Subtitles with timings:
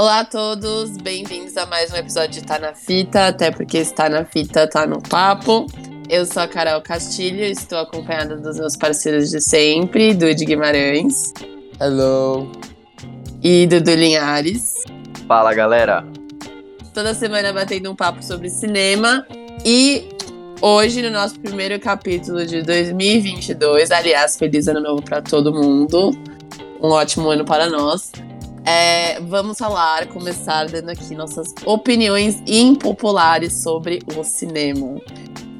[0.00, 4.08] Olá a todos, bem-vindos a mais um episódio de Tá na Fita, até porque está
[4.08, 5.66] na fita, tá no papo.
[6.08, 11.34] Eu sou a Carol Castilho, estou acompanhada dos meus parceiros de sempre, Dude Guimarães.
[11.78, 12.50] Hello.
[13.42, 14.72] E Dudu Linhares.
[15.28, 16.02] Fala, galera.
[16.94, 19.26] Toda semana batendo um papo sobre cinema
[19.66, 20.08] e
[20.62, 26.10] hoje no nosso primeiro capítulo de 2022, aliás, feliz ano novo para todo mundo.
[26.80, 28.10] Um ótimo ano para nós.
[28.66, 35.00] É, vamos falar, começar dando aqui nossas opiniões impopulares sobre o cinema.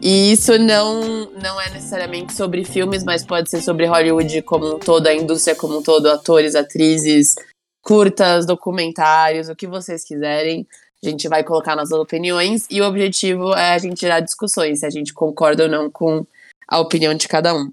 [0.02, 4.78] E isso não, não é necessariamente sobre filmes, mas pode ser sobre Hollywood como um
[4.78, 7.34] todo, a indústria como um todo, atores, atrizes,
[7.82, 10.66] curtas, documentários, o que vocês quiserem.
[11.02, 14.86] A gente vai colocar nossas opiniões e o objetivo é a gente tirar discussões, se
[14.86, 16.26] a gente concorda ou não com
[16.68, 17.70] a opinião de cada um.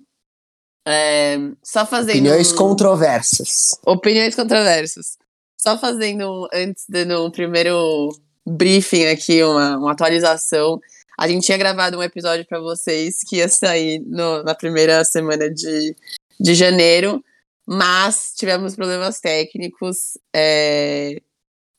[0.90, 2.16] É, só fazendo.
[2.16, 3.78] Opiniões controversas.
[3.86, 5.18] Opiniões controversas.
[5.58, 8.10] Só fazendo, antes dando um primeiro
[8.46, 10.80] briefing aqui, uma, uma atualização.
[11.20, 15.50] A gente tinha gravado um episódio para vocês que ia sair no, na primeira semana
[15.50, 15.94] de,
[16.40, 17.22] de janeiro,
[17.66, 21.20] mas tivemos problemas técnicos é,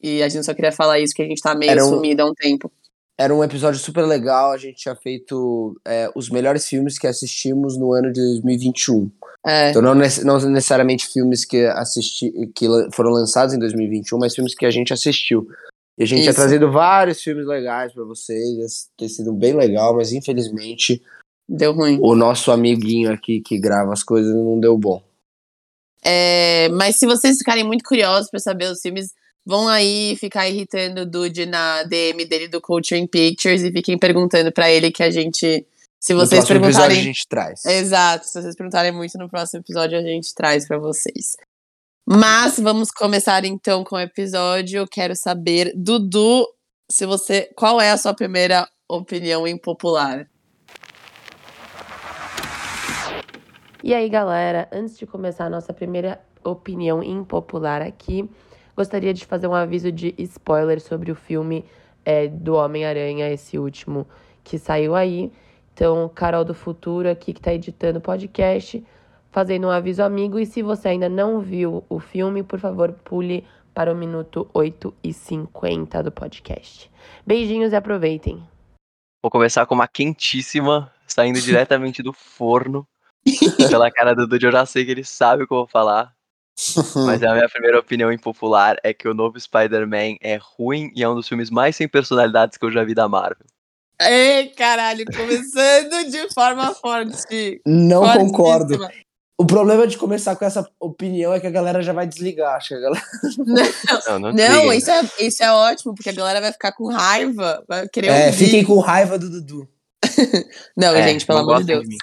[0.02, 2.26] e a gente só queria falar isso, que a gente tá meio um, sumido há
[2.26, 2.70] um tempo.
[3.20, 7.76] Era um episódio super legal, a gente tinha feito é, os melhores filmes que assistimos
[7.76, 9.10] no ano de 2021.
[9.44, 9.70] É.
[9.70, 14.64] Então não, não, necessariamente filmes que assisti, que foram lançados em 2021, mas filmes que
[14.64, 15.48] a gente assistiu.
[15.98, 16.30] E a gente Isso.
[16.30, 21.02] tinha trazido vários filmes legais para vocês, ter sido bem legal, mas infelizmente
[21.48, 21.98] deu ruim.
[22.00, 25.02] O nosso amiguinho aqui que grava as coisas não deu bom.
[26.04, 29.12] É, mas se vocês ficarem muito curiosos para saber os filmes,
[29.48, 33.96] vão aí ficar irritando o Dude na DM dele do Culture in Pictures e fiquem
[33.96, 35.66] perguntando para ele que a gente
[35.98, 37.64] se vocês no perguntarem, episódio a gente traz.
[37.64, 41.34] Exato, se vocês perguntarem muito no próximo episódio a gente traz para vocês.
[42.06, 44.80] Mas vamos começar então com o episódio.
[44.80, 46.46] Eu quero saber, Dudu,
[46.90, 50.28] se você, qual é a sua primeira opinião impopular?
[53.82, 58.28] E aí, galera, antes de começar a nossa primeira opinião impopular aqui,
[58.78, 61.64] gostaria de fazer um aviso de spoiler sobre o filme
[62.04, 64.06] é, do Homem-Aranha, esse último
[64.44, 65.32] que saiu aí.
[65.74, 68.84] Então, Carol do Futuro aqui que está editando o podcast
[69.32, 70.38] fazendo um aviso amigo.
[70.38, 73.44] E se você ainda não viu o filme, por favor, pule
[73.74, 76.88] para o minuto 8 e 50 do podcast.
[77.26, 78.40] Beijinhos e aproveitem.
[79.20, 82.86] Vou começar com uma quentíssima, saindo diretamente do forno.
[83.68, 86.16] Pela cara do Dudu, eu já sei que ele sabe o que eu vou falar.
[87.06, 91.08] Mas a minha primeira opinião impopular é que o novo Spider-Man é ruim e é
[91.08, 93.46] um dos filmes mais sem personalidades que eu já vi da Marvel.
[94.00, 97.60] Ei, caralho, começando de forma forte.
[97.66, 98.78] Não concordo.
[99.40, 102.68] O problema de começar com essa opinião é que a galera já vai desligar, acho
[102.68, 103.04] que a galera...
[104.08, 106.88] Não, não, não, não isso, é, isso é ótimo, porque a galera vai ficar com
[106.88, 108.36] raiva, vai querer É, ouvir.
[108.36, 109.68] fiquem com raiva do Dudu.
[110.76, 111.88] não, é, gente, pelo amor de Deus.
[111.88, 111.96] De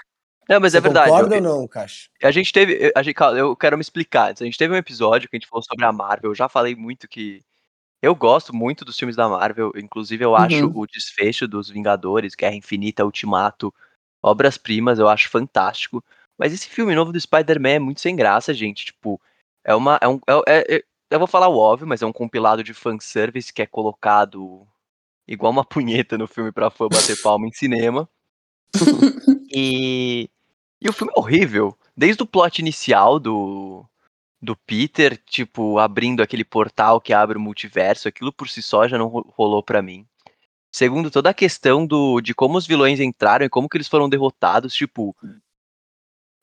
[0.48, 1.10] não, mas Você é verdade.
[1.10, 2.10] Concorda ou não, Caixa?
[2.24, 2.92] A gente teve.
[2.96, 4.34] A gente, eu quero me explicar.
[4.40, 6.32] A gente teve um episódio que a gente falou sobre a Marvel.
[6.32, 7.42] Eu já falei muito que.
[8.02, 9.72] Eu gosto muito dos filmes da Marvel.
[9.76, 10.80] Inclusive, eu acho uhum.
[10.80, 13.74] o desfecho dos Vingadores, Guerra Infinita, Ultimato,
[14.22, 15.00] obras-primas.
[15.00, 16.04] Eu acho fantástico.
[16.38, 18.86] Mas esse filme novo do Spider-Man é muito sem graça, gente.
[18.86, 19.20] Tipo,
[19.64, 19.98] é uma.
[20.00, 22.74] É um, é, é, é, eu vou falar o óbvio, mas é um compilado de
[22.74, 24.68] fanservice que é colocado
[25.28, 28.08] igual uma punheta no filme pra fã bater palma em cinema.
[29.52, 30.30] e,
[30.82, 31.78] e o filme é horrível.
[31.96, 33.86] Desde o plot inicial do,
[34.42, 38.98] do Peter, tipo, abrindo aquele portal que abre o multiverso, aquilo por si só já
[38.98, 40.06] não rolou para mim.
[40.72, 44.10] Segundo, toda a questão do, de como os vilões entraram e como que eles foram
[44.10, 45.16] derrotados, tipo,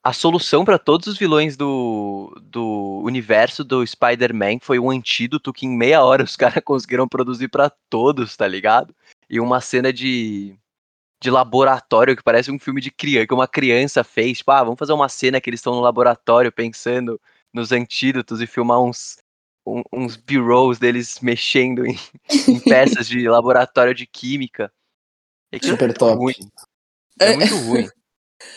[0.02, 5.66] a solução para todos os vilões do, do universo do Spider-Man foi um antídoto que
[5.66, 8.94] em meia hora os caras conseguiram produzir para todos, tá ligado?
[9.30, 10.58] E uma cena de,
[11.22, 14.38] de laboratório que parece um filme de criança, que uma criança fez.
[14.38, 17.20] Tipo, ah, vamos fazer uma cena que eles estão no laboratório pensando
[17.54, 19.18] nos antídotos e filmar uns,
[19.64, 21.96] um, uns b-rolls deles mexendo em,
[22.48, 24.72] em peças de laboratório de química.
[25.52, 26.16] É Super é top.
[26.16, 26.34] Ruim.
[27.20, 27.88] É muito ruim.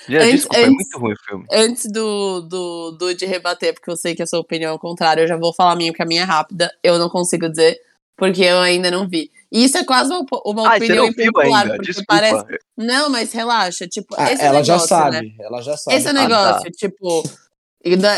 [0.10, 1.46] Já, antes, desculpa, antes, é muito ruim o filme.
[1.52, 4.80] Antes do, do, do de rebater, porque eu sei que a sua opinião é o
[4.80, 6.76] contrário, eu já vou falar a minha, porque a minha é rápida.
[6.82, 7.80] Eu não consigo dizer,
[8.18, 9.32] porque eu ainda não vi.
[9.52, 12.06] E isso é quase uma, uma ah, opinião impopular, porque desculpa.
[12.08, 12.46] parece.
[12.78, 15.34] Não, mas relaxa, tipo, ah, esse ela negócio, já sabe, né?
[15.40, 15.98] ela já sabe.
[15.98, 16.72] Esse negócio, ah, tá.
[16.72, 17.24] tipo.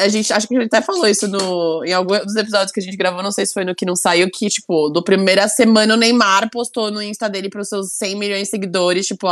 [0.01, 2.79] A gente acho que a gente até falou isso no, em alguns dos episódios que
[2.79, 5.45] a gente gravou, não sei se foi no que não saiu, que, tipo, do primeira
[5.49, 9.27] semana o Neymar postou no Insta dele pros seus 100 milhões de seguidores, tipo,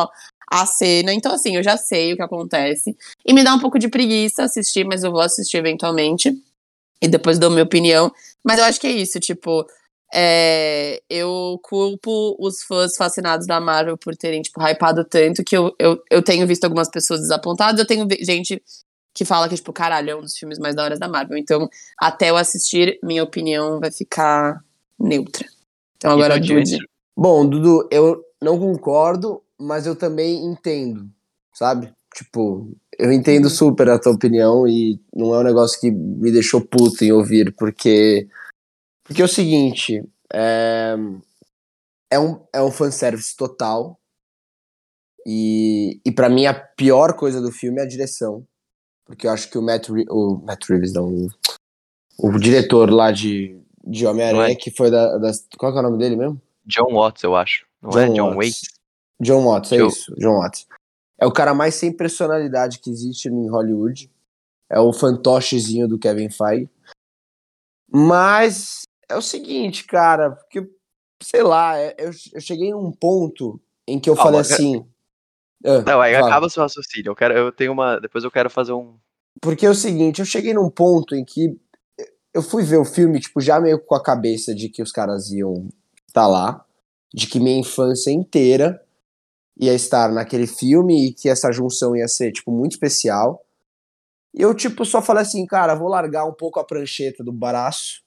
[0.52, 1.14] a cena.
[1.14, 2.96] Então, assim, eu já sei o que acontece.
[3.26, 6.34] E me dá um pouco de preguiça assistir, mas eu vou assistir eventualmente.
[7.02, 8.12] E depois dou minha opinião.
[8.44, 9.66] Mas eu acho que é isso, tipo.
[10.14, 15.76] É, eu culpo os fãs fascinados da Marvel por terem, tipo, hypado tanto que eu,
[15.80, 18.62] eu, eu tenho visto algumas pessoas desapontadas, eu tenho gente
[19.14, 21.38] que fala que, tipo, caralho, é um dos filmes mais da hora da Marvel.
[21.38, 24.62] Então, até eu assistir, minha opinião vai ficar
[25.00, 25.46] neutra.
[25.98, 26.78] Então agora, Dude.
[27.16, 31.10] Bom, Dudu, eu não concordo, mas eu também entendo,
[31.54, 31.92] sabe?
[32.14, 32.70] Tipo,
[33.00, 33.50] eu entendo uhum.
[33.50, 37.54] super a tua opinião e não é um negócio que me deixou puto em ouvir,
[37.58, 38.28] porque.
[39.06, 40.04] Porque é o seguinte,
[40.34, 40.96] é,
[42.10, 44.00] é um, é um fanservice total.
[45.26, 48.46] E, e para mim a pior coisa do filme é a direção.
[49.06, 51.30] Porque eu acho que o Matt, o Matt Reeves, não, o,
[52.18, 54.56] o diretor lá de, de Homem-Aranha, é?
[54.56, 55.48] que foi da, das.
[55.58, 56.42] Qual é o nome dele mesmo?
[56.66, 57.66] John Watts, eu acho.
[57.82, 58.10] Não John é?
[58.10, 58.62] John Waits?
[59.22, 59.88] John Watts, é John...
[59.88, 60.16] isso.
[60.16, 60.68] John Watts.
[61.20, 64.10] É o cara mais sem personalidade que existe em Hollywood.
[64.70, 66.68] É o fantochezinho do Kevin Feige.
[67.88, 70.68] Mas é o seguinte, cara, porque,
[71.22, 74.86] sei lá, é, eu, eu cheguei num ponto em que eu falei assim.
[75.66, 76.28] Ah, não, aí fala.
[76.28, 77.12] acaba seu raciocínio.
[77.12, 78.00] Eu, quero, eu tenho uma.
[78.00, 78.98] Depois eu quero fazer um.
[79.42, 81.60] Porque é o seguinte, eu cheguei num ponto em que
[82.34, 85.32] eu fui ver o filme, tipo, já meio com a cabeça de que os caras
[85.32, 85.70] iam
[86.08, 86.66] estar tá lá,
[87.14, 88.82] de que minha infância inteira
[89.58, 93.42] ia estar naquele filme e que essa junção ia ser, tipo, muito especial.
[94.34, 98.05] E eu, tipo, só falei assim, cara, vou largar um pouco a prancheta do braço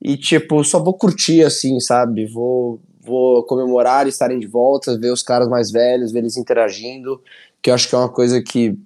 [0.00, 2.26] e, tipo, só vou curtir, assim, sabe?
[2.26, 7.22] Vou, vou comemorar estarem de volta, ver os caras mais velhos, ver eles interagindo,
[7.62, 8.78] que eu acho que é uma coisa que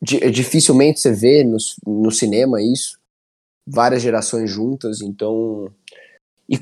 [0.00, 1.56] dificilmente você vê no,
[1.86, 2.98] no cinema isso.
[3.66, 5.70] Várias gerações juntas, então
[6.48, 6.56] e,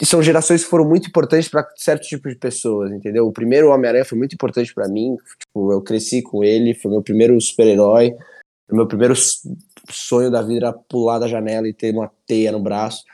[0.00, 3.26] e, são gerações que foram muito importantes para certo tipo de pessoas, entendeu?
[3.26, 5.14] O primeiro Homem-Aranha foi muito importante para mim.
[5.40, 8.16] Tipo, eu cresci com ele, foi meu primeiro super-herói.
[8.72, 9.14] Meu primeiro
[9.90, 13.04] sonho da vida era pular da janela e ter uma teia no braço.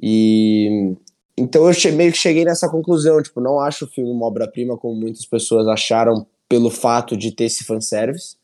[0.00, 0.94] E
[1.36, 4.94] então eu meio que cheguei nessa conclusão, tipo, não acho o filme uma obra-prima como
[4.94, 8.36] muitas pessoas acharam pelo fato de ter esse fanservice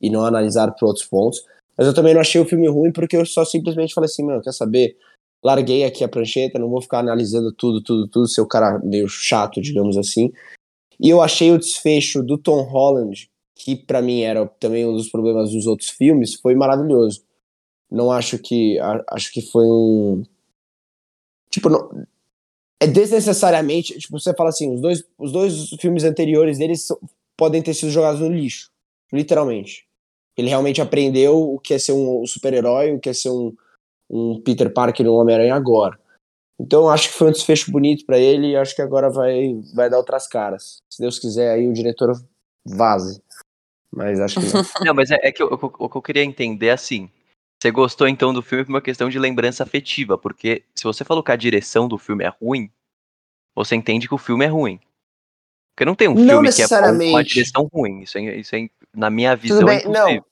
[0.00, 1.42] e não analisar por outros pontos.
[1.76, 4.40] Mas eu também não achei o filme ruim porque eu só simplesmente falei assim, meu,
[4.40, 4.96] quer saber?
[5.46, 9.08] larguei aqui a prancheta, não vou ficar analisando tudo, tudo, tudo, ser o cara meio
[9.08, 10.32] chato, digamos assim.
[10.98, 15.08] E eu achei o desfecho do Tom Holland, que para mim era também um dos
[15.08, 17.24] problemas dos outros filmes, foi maravilhoso.
[17.90, 20.22] Não acho que acho que foi um
[21.50, 22.06] tipo não,
[22.78, 26.88] é desnecessariamente, tipo, você fala assim, os dois os dois filmes anteriores deles
[27.36, 28.70] podem ter sido jogados no lixo,
[29.12, 29.86] literalmente.
[30.36, 33.54] Ele realmente aprendeu o que é ser um super-herói, o que é ser um
[34.08, 35.98] um Peter Parker e um Homem-Aranha agora.
[36.58, 39.90] Então acho que foi um desfecho bonito para ele e acho que agora vai, vai
[39.90, 40.78] dar outras caras.
[40.88, 42.12] Se Deus quiser, aí o diretor
[42.64, 43.20] vaze.
[43.94, 44.62] Mas acho que não.
[44.86, 47.10] não, mas é, é que eu, o que eu queria entender é assim.
[47.60, 51.22] Você gostou então do filme por uma questão de lembrança afetiva, porque se você falou
[51.22, 52.70] que a direção do filme é ruim,
[53.54, 54.78] você entende que o filme é ruim.
[55.74, 58.02] Porque não tem um não filme que é com uma direção ruim.
[58.02, 60.24] Isso é, isso é na minha visão, Tudo bem, é não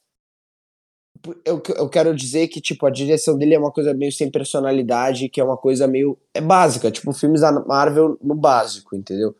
[1.44, 5.28] eu, eu quero dizer que, tipo, a direção dele é uma coisa meio sem personalidade,
[5.28, 6.18] que é uma coisa meio.
[6.34, 9.34] É básica, tipo, filmes da Marvel no básico, entendeu?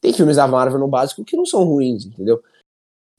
[0.00, 2.42] Tem filmes da Marvel no básico que não são ruins, entendeu?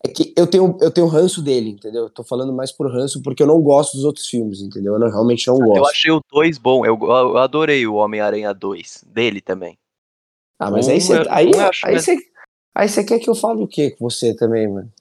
[0.06, 2.04] É que eu tenho, eu tenho ranço dele, entendeu?
[2.04, 4.94] Eu tô falando mais por ranço porque eu não gosto dos outros filmes, entendeu?
[4.94, 5.78] Eu não, realmente não gosto.
[5.78, 9.78] Eu achei o 2 bom, eu, eu adorei o Homem-Aranha 2, dele também.
[10.58, 11.14] Ah, mas um, aí você.
[11.30, 11.52] Aí,
[11.84, 12.18] aí, você,
[12.76, 14.92] aí você quer que eu fale o quê com você também, mano?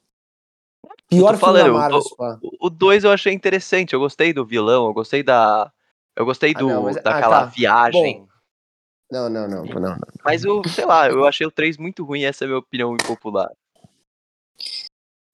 [1.08, 2.02] Pior filme falando, da Marvel,
[2.60, 5.72] O 2 eu achei interessante, eu gostei do vilão, eu gostei da.
[6.14, 7.46] Eu gostei do, ah, não, mas, daquela ah, tá.
[7.46, 8.18] viagem.
[8.18, 8.28] Bom,
[9.10, 9.98] não, não, não, não, não.
[10.24, 12.94] Mas eu, sei lá, eu achei o 3 muito ruim, essa é a minha opinião
[12.94, 13.50] impopular.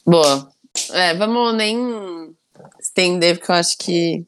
[0.07, 0.51] Boa.
[0.93, 2.37] É, vamos nem
[2.81, 4.27] estender, porque eu acho que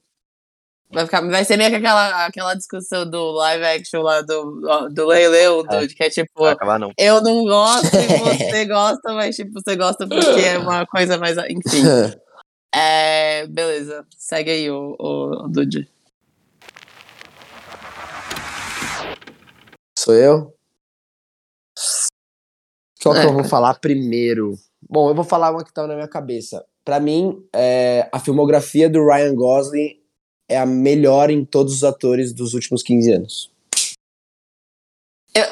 [0.89, 5.07] Vai, ficar, vai ser meio que aquela, aquela discussão do live action lá do, do
[5.07, 5.87] Lei Leão, é.
[5.89, 6.45] que é tipo,
[6.79, 6.93] não.
[6.97, 11.37] eu não gosto e você gosta, mas tipo, você gosta porque é uma coisa mais.
[11.39, 11.83] Enfim.
[12.79, 15.89] É, beleza, segue aí o, o, o Dude.
[19.99, 20.55] Sou eu?
[23.03, 23.23] Qual é.
[23.23, 24.59] que eu vou falar primeiro?
[24.89, 26.65] Bom, eu vou falar uma que tá na minha cabeça.
[26.85, 30.01] Para mim, é, a filmografia do Ryan Gosling
[30.49, 33.51] é a melhor em todos os atores dos últimos 15 anos.
[35.35, 35.45] Eu,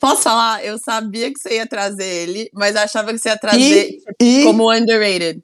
[0.00, 0.64] posso falar?
[0.64, 3.90] Eu sabia que você ia trazer ele, mas achava que você ia trazer
[4.20, 5.42] e, e, como underrated.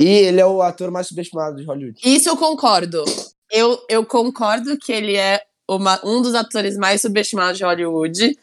[0.00, 2.00] E ele é o ator mais subestimado de Hollywood.
[2.02, 3.04] Isso eu concordo.
[3.50, 8.36] Eu, eu concordo que ele é uma, um dos atores mais subestimados de Hollywood,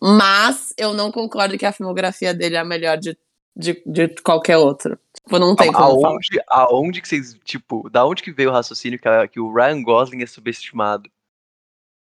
[0.00, 3.16] mas eu não concordo que a filmografia dele é a melhor de,
[3.58, 4.96] de, de qualquer outro.
[5.12, 8.98] Tipo, não tem como aonde, aonde que vocês, tipo, da onde que veio o raciocínio
[8.98, 11.10] que, que o Ryan Gosling é subestimado?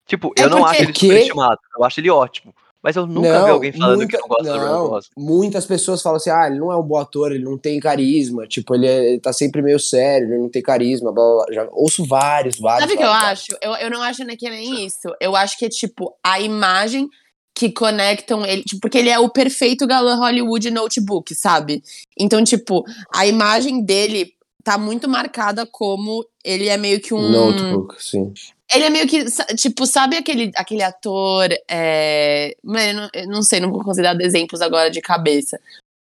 [0.05, 2.53] Tipo, é eu não acho ele superestimado, eu acho ele ótimo.
[2.83, 5.11] Mas eu nunca não, vi alguém falando muita, que não gosta não, do Ryan Gosling.
[5.17, 8.47] Muitas pessoas falam assim, ah, ele não é um bom ator, ele não tem carisma,
[8.47, 11.55] tipo, ele, é, ele tá sempre meio sério, ele não tem carisma, blá, blá, blá.
[11.55, 12.83] Já ouço vários, vários.
[12.83, 13.47] Sabe o que eu acho?
[13.63, 15.15] Eu, eu não acho que é nem isso.
[15.19, 17.09] Eu acho que é, tipo, a imagem
[17.55, 21.83] que conectam ele, tipo, porque ele é o perfeito galã Hollywood notebook, sabe?
[22.19, 22.85] Então, tipo,
[23.15, 24.35] a imagem dele
[24.65, 27.31] tá muito marcada como ele é meio que um.
[27.31, 28.33] Notebook, sim.
[28.73, 29.25] Ele é meio que,
[29.57, 31.49] tipo, sabe aquele, aquele ator.
[31.71, 32.57] É...
[32.65, 35.61] Mano, eu não, sei, não vou considerar exemplos agora de cabeça.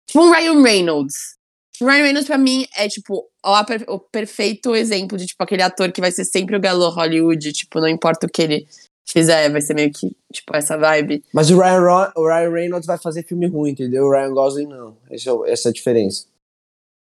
[0.07, 1.35] Tipo um Ryan Reynolds.
[1.79, 6.01] Ryan Reynolds, pra mim, é, tipo, o, o perfeito exemplo de, tipo, aquele ator que
[6.01, 7.51] vai ser sempre o galô Hollywood.
[7.51, 8.67] Tipo, não importa o que ele
[9.07, 11.23] fizer, vai ser meio que, tipo, essa vibe.
[11.33, 14.05] Mas o Ryan, o Ryan Reynolds vai fazer filme ruim, entendeu?
[14.05, 14.97] O Ryan Gosling não.
[15.09, 16.25] Esse é, essa é a diferença.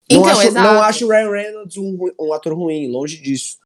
[0.09, 0.73] Então, não, acho, exato.
[0.73, 3.57] não acho o Ryan Reynolds um, um ator ruim, longe disso.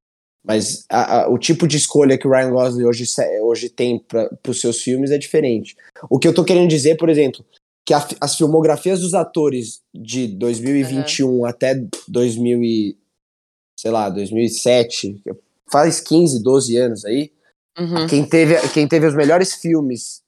[0.43, 3.03] Mas a, a, o tipo de escolha que o Ryan Gosling hoje,
[3.41, 5.75] hoje tem para os seus filmes é diferente.
[6.09, 7.43] O que eu tô querendo dizer, por exemplo,
[7.85, 11.45] que a, as filmografias dos atores de 2021 uhum.
[11.45, 12.97] até 2000 e,
[13.77, 15.21] sei lá, 2007,
[15.69, 17.31] faz 15, 12 anos aí,
[17.77, 18.07] uhum.
[18.07, 20.21] quem, teve, quem teve os melhores filmes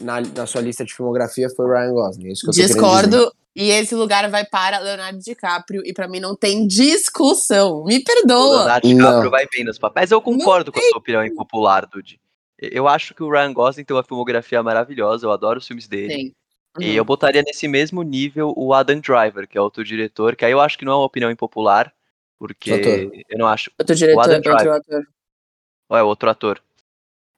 [0.00, 2.28] na, na sua lista de filmografia foi o Ryan Gosling.
[2.28, 6.20] É isso que eu Discordo e esse lugar vai para Leonardo DiCaprio, e para mim
[6.20, 7.82] não tem discussão.
[7.84, 8.58] Me perdoa.
[8.58, 9.30] Leonardo DiCaprio não.
[9.30, 10.12] vai bem nos papéis.
[10.12, 12.20] Eu concordo com a sua opinião impopular, Dude.
[12.56, 16.14] Eu acho que o Ryan Gosling tem uma filmografia maravilhosa, eu adoro os filmes dele.
[16.14, 16.32] Sim.
[16.76, 16.84] Uhum.
[16.84, 20.52] E eu botaria nesse mesmo nível o Adam Driver, que é outro diretor, que aí
[20.52, 21.92] eu acho que não é uma opinião impopular,
[22.38, 22.70] porque
[23.28, 23.72] eu não acho.
[23.76, 25.08] Outro diretor, o Adam Driver, outro ator.
[25.90, 26.62] É, outro ator.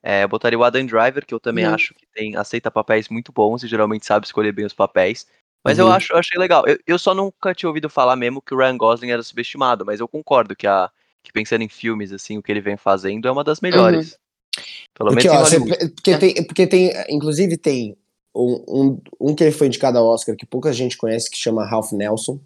[0.02, 1.75] É, eu botaria o Adam Driver, que eu também uhum.
[1.75, 5.26] acho que tem aceita papéis muito bons e geralmente sabe escolher bem os papéis.
[5.62, 5.87] Mas uhum.
[5.87, 6.66] eu acho, eu achei legal.
[6.66, 10.00] Eu, eu só nunca tinha ouvido falar mesmo que o Ryan Gosling era subestimado, mas
[10.00, 10.90] eu concordo que a
[11.23, 14.12] que pensando em filmes assim, o que ele vem fazendo é uma das melhores.
[14.12, 14.62] Uhum.
[14.95, 17.95] Pelo porque, menos ó, porque, tem, porque tem, inclusive tem
[18.35, 21.66] um, um, um, que ele foi indicado ao Oscar que pouca gente conhece que chama
[21.66, 22.40] Ralph Nelson.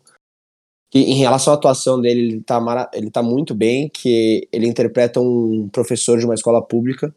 [0.91, 4.67] Que em relação à atuação dele, ele tá, mara, ele tá muito bem, que ele
[4.67, 7.15] interpreta um professor de uma escola pública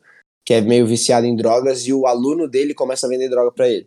[0.47, 3.67] que é meio viciado em drogas e o aluno dele começa a vender droga para
[3.67, 3.85] ele.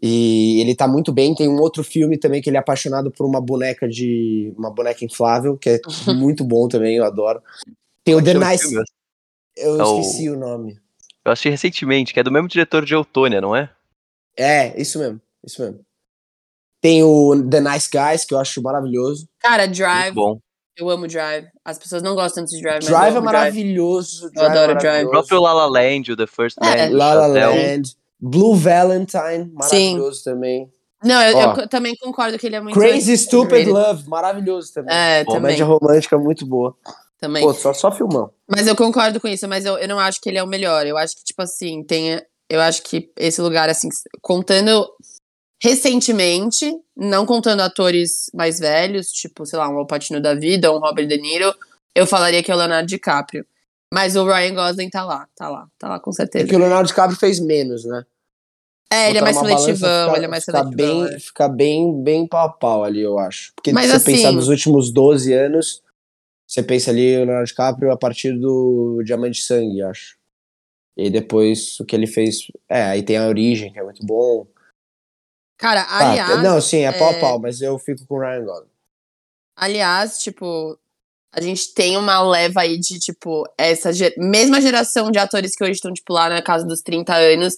[0.00, 1.34] E ele tá muito bem.
[1.34, 4.54] Tem um outro filme também que ele é apaixonado por uma boneca de.
[4.56, 5.80] uma boneca inflável, que é
[6.14, 7.42] muito bom também, eu adoro.
[8.04, 8.72] Tem o The Nice.
[9.56, 10.34] Eu é esqueci o...
[10.34, 10.78] o nome.
[11.24, 13.68] Eu assisti recentemente, que é do mesmo diretor de Eutônia, não é?
[14.36, 15.80] É, isso mesmo, isso mesmo.
[16.80, 19.28] Tem o The Nice Guys, que eu acho maravilhoso.
[19.40, 20.14] Cara, Drive.
[20.14, 20.40] Muito bom.
[20.78, 21.46] Eu amo Drive.
[21.64, 24.30] As pessoas não gostam de Drive, Drive é maravilhoso.
[24.30, 24.36] Drive.
[24.36, 25.06] Eu adoro Drive.
[25.06, 26.68] O próprio La La Land, o The First Man.
[26.68, 26.88] É.
[26.88, 27.96] La La Land.
[28.20, 30.24] Blue Valentine, maravilhoso Sim.
[30.24, 30.70] também.
[31.04, 32.78] Não, eu, eu, também concordo que ele é muito.
[32.78, 34.94] Crazy Stupid Love, maravilhoso também.
[34.94, 35.40] É, também.
[35.40, 36.74] Comédia romântica muito boa.
[37.20, 37.42] Também.
[37.42, 38.30] Pô, só, só filmão.
[38.48, 40.86] Mas eu concordo com isso, mas eu, eu não acho que ele é o melhor.
[40.86, 42.20] Eu acho que, tipo assim, tem.
[42.48, 43.88] Eu acho que esse lugar, assim,
[44.20, 44.88] contando
[45.60, 49.86] recentemente, não contando atores mais velhos, tipo, sei lá, um Al
[50.20, 51.52] da vida, um Robert De Niro,
[51.94, 53.44] eu falaria que é o Leonardo DiCaprio.
[53.92, 56.44] Mas o Ryan Gosling tá lá, tá lá, tá lá com certeza.
[56.44, 58.04] Porque o Leonardo DiCaprio fez menos, né?
[58.90, 61.04] É, ele é mais seletivão, fica, ele é mais fica seletivão.
[61.04, 61.18] Bem, é.
[61.18, 63.52] Fica bem, bem pau a pau ali, eu acho.
[63.54, 65.82] Porque Mas, se você assim, pensar nos últimos 12 anos,
[66.46, 70.16] você pensa ali o Leonardo DiCaprio a partir do Diamante Sangue, acho.
[70.96, 72.50] E depois o que ele fez.
[72.68, 74.46] É, aí tem a origem, que é muito bom.
[75.58, 76.30] Cara, aliás.
[76.30, 78.70] Ah, não, sim, é, é pau a pau, mas eu fico com o Ryan Gosling.
[79.56, 80.78] Aliás, tipo,
[81.32, 85.64] a gente tem uma leva aí de, tipo, essa ger mesma geração de atores que
[85.64, 87.54] hoje estão, tipo, lá na casa dos 30 anos.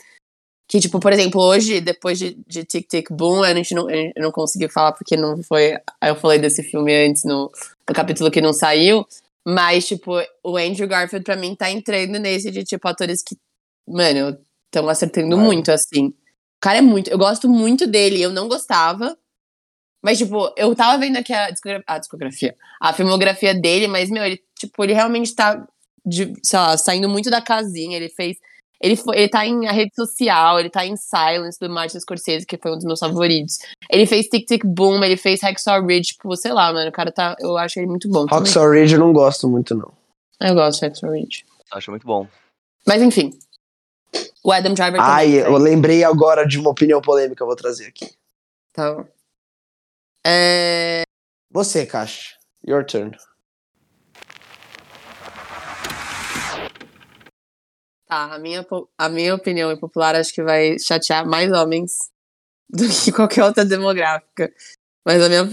[0.66, 4.12] Que, tipo, por exemplo, hoje, depois de, de Tic Tic Boom, a gente não, eu
[4.16, 5.76] não consegui falar porque não foi.
[6.02, 7.50] Eu falei desse filme antes no,
[7.88, 9.07] no capítulo que não saiu.
[9.47, 13.37] Mas, tipo, o Andrew Garfield, pra mim, tá entrando nesse de, tipo, atores que,
[13.87, 16.14] mano, estão acertando muito, assim.
[16.61, 17.11] O cara é muito.
[17.11, 18.21] Eu gosto muito dele.
[18.21, 19.17] Eu não gostava.
[20.02, 24.23] Mas, tipo, eu tava vendo aqui a discografia, a, discografia, a filmografia dele, mas, meu,
[24.23, 25.67] ele, tipo, ele realmente tá,
[26.05, 27.97] de, sei lá, saindo muito da casinha.
[27.97, 28.37] Ele fez.
[28.79, 32.47] Ele, foi, ele tá em a rede social, ele tá em Silence do Martin Scorsese,
[32.47, 33.59] que foi um dos meus favoritos.
[33.90, 37.11] Ele fez Tic Tic Boom, ele fez Hacksaw Ridge, tipo, sei lá, mano, o cara
[37.11, 37.37] tá.
[37.40, 38.26] Eu acho ele muito bom.
[38.26, 39.93] Hacksaw Ridge eu não gosto muito, não.
[40.40, 41.45] Eu gosto de Hacksaw Ridge.
[41.73, 42.26] Acho muito bom.
[42.87, 43.38] Mas enfim.
[44.42, 45.14] O Adam Driver também.
[45.14, 48.11] Ai, eu lembrei agora de uma opinião polêmica, eu vou trazer aqui.
[48.73, 49.06] Tá bom.
[50.26, 51.02] É...
[51.50, 52.37] Você, Caixa.
[52.66, 53.16] Your turn.
[58.06, 58.66] Tá, a minha,
[58.99, 62.11] a minha opinião popular acho que vai chatear mais homens
[62.68, 64.52] do que qualquer outra demográfica.
[65.04, 65.44] Mas a minha.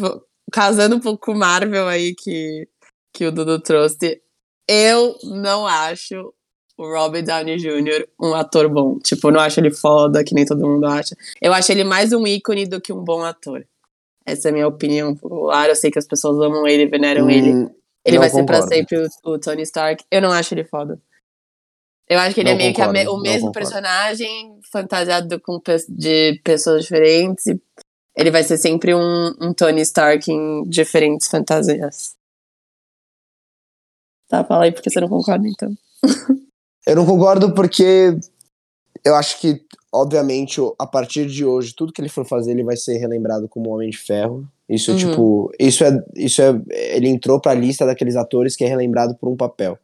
[0.52, 2.68] Casando um pouco com o Marvel aí que,
[3.14, 4.22] que o Dudu trouxe,
[4.66, 6.34] eu não acho
[6.78, 8.08] o Robert Downey Jr.
[8.22, 9.00] um ator bom.
[9.00, 11.16] Tipo, eu não acho ele foda, que nem todo mundo acha.
[11.42, 13.66] Eu acho ele mais um ícone do que um bom ator.
[14.24, 15.70] Essa é a minha opinião popular.
[15.70, 17.70] Eu sei que as pessoas amam ele, veneram hum, ele.
[18.06, 18.62] Ele vai concordo.
[18.64, 20.04] ser pra sempre o, o, Tony Stark.
[20.12, 21.02] Eu não acho ele foda.
[22.08, 26.40] Eu acho que ele não é meio concordo, que o mesmo personagem, fantasiado com, de
[26.44, 27.46] pessoas diferentes.
[28.16, 32.16] Ele vai ser sempre um, um Tony Stark em diferentes fantasias.
[34.28, 35.74] Tá, fala aí porque você não concorda, então.
[36.88, 38.18] eu não concordo porque
[39.04, 39.62] eu acho que,
[39.94, 43.70] obviamente, a partir de hoje, tudo que ele for fazer, ele vai ser relembrado como
[43.70, 44.48] Homem de Ferro.
[44.70, 44.98] Isso, uhum.
[44.98, 46.62] tipo, isso é, isso é.
[46.70, 49.78] Ele entrou pra lista daqueles atores que é relembrado por um papel.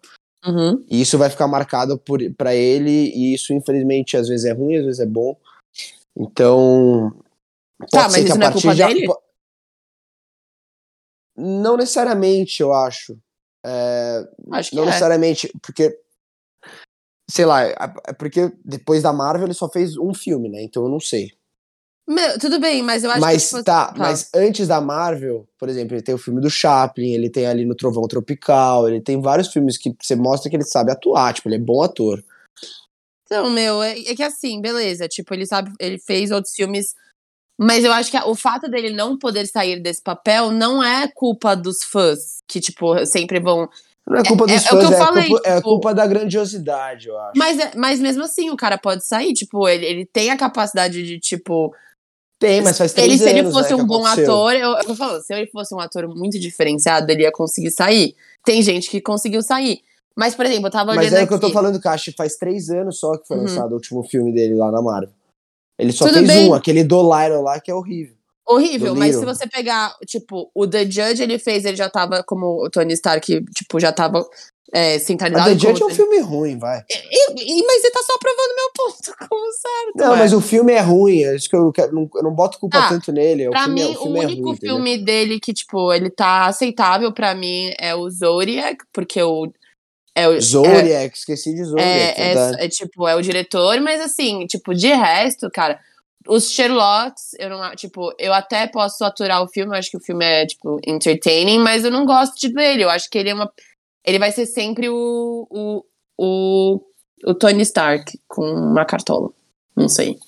[0.46, 0.84] Uhum.
[0.90, 4.78] E isso vai ficar marcado por, pra ele, e isso, infelizmente, às vezes é ruim,
[4.78, 5.38] às vezes é bom.
[6.18, 7.14] Então.
[7.92, 8.86] Tá, mas isso não é culpa de...
[8.86, 9.08] dele?
[11.36, 13.18] Não necessariamente, eu acho.
[13.66, 14.88] É, Acho que não é.
[14.88, 15.98] necessariamente, porque.
[17.30, 20.62] Sei lá, é porque depois da Marvel ele só fez um filme, né?
[20.62, 21.32] Então eu não sei.
[22.08, 23.50] Meu, tudo bem, mas eu acho mas, que.
[23.50, 27.14] Tipo, tá, tá, mas antes da Marvel, por exemplo, ele tem o filme do Chaplin,
[27.14, 30.66] ele tem ali no Trovão Tropical, ele tem vários filmes que você mostra que ele
[30.66, 32.22] sabe atuar, tipo, ele é bom ator.
[33.26, 36.94] Então, meu, é, é que assim, beleza, tipo, ele sabe, ele fez outros filmes
[37.58, 41.56] mas eu acho que o fato dele não poder sair desse papel não é culpa
[41.56, 43.70] dos fãs, que, tipo, sempre vão.
[44.08, 47.08] Não é culpa dos é, fãs, é, é, falei, culpa, é tipo, culpa da grandiosidade,
[47.08, 47.32] eu acho.
[47.38, 51.04] Mas, é, mas mesmo assim, o cara pode sair, tipo, ele, ele tem a capacidade
[51.04, 51.74] de, tipo.
[52.38, 54.34] Tem, mas faz três ele, anos, Se ele fosse né, um bom aconteceu.
[54.34, 58.16] ator, eu, eu falo, se ele fosse um ator muito diferenciado, ele ia conseguir sair.
[58.44, 59.80] Tem gente que conseguiu sair.
[60.16, 61.04] Mas, por exemplo, eu tava olhando.
[61.04, 63.44] Mas é o que eu tô falando, Cacho, faz três anos só que foi uhum.
[63.44, 65.14] lançado o último filme dele lá na Marvel.
[65.80, 66.50] Ele só Tudo fez bem.
[66.50, 68.16] um, aquele do lá, que é horrível.
[68.46, 72.66] Horrível, mas se você pegar, tipo, o The Judge ele fez, ele já tava como
[72.66, 74.28] o Tony Stark, tipo, já tava
[74.74, 75.50] é, centralizado.
[75.50, 76.84] Mas The Judge é um filme ruim, vai.
[76.90, 79.96] E, e, mas você tá só provando meu ponto como certo.
[79.96, 82.90] Não, mas o filme é ruim, acho que eu, não, eu não boto culpa ah,
[82.90, 83.50] tanto nele.
[83.50, 85.06] Pra o filme, mim, o, filme o é único ruim, filme entendeu?
[85.06, 89.50] dele que, tipo, ele tá aceitável pra mim é o Zodiac, porque o.
[90.16, 91.90] É o Zodiac, é, esqueci de Zodiac.
[91.90, 95.80] É, é, é, tipo, é o diretor, mas assim, tipo, de resto, cara
[96.28, 100.04] os Sherlocks, eu não, tipo, eu até posso aturar o filme, eu acho que o
[100.04, 102.84] filme é, tipo, entertaining, mas eu não gosto dele.
[102.84, 103.52] Eu acho que ele é uma.
[104.06, 105.48] Ele vai ser sempre o.
[105.50, 105.86] o,
[106.18, 106.82] o,
[107.26, 109.30] o Tony Stark com uma cartola.
[109.76, 110.20] Não sei.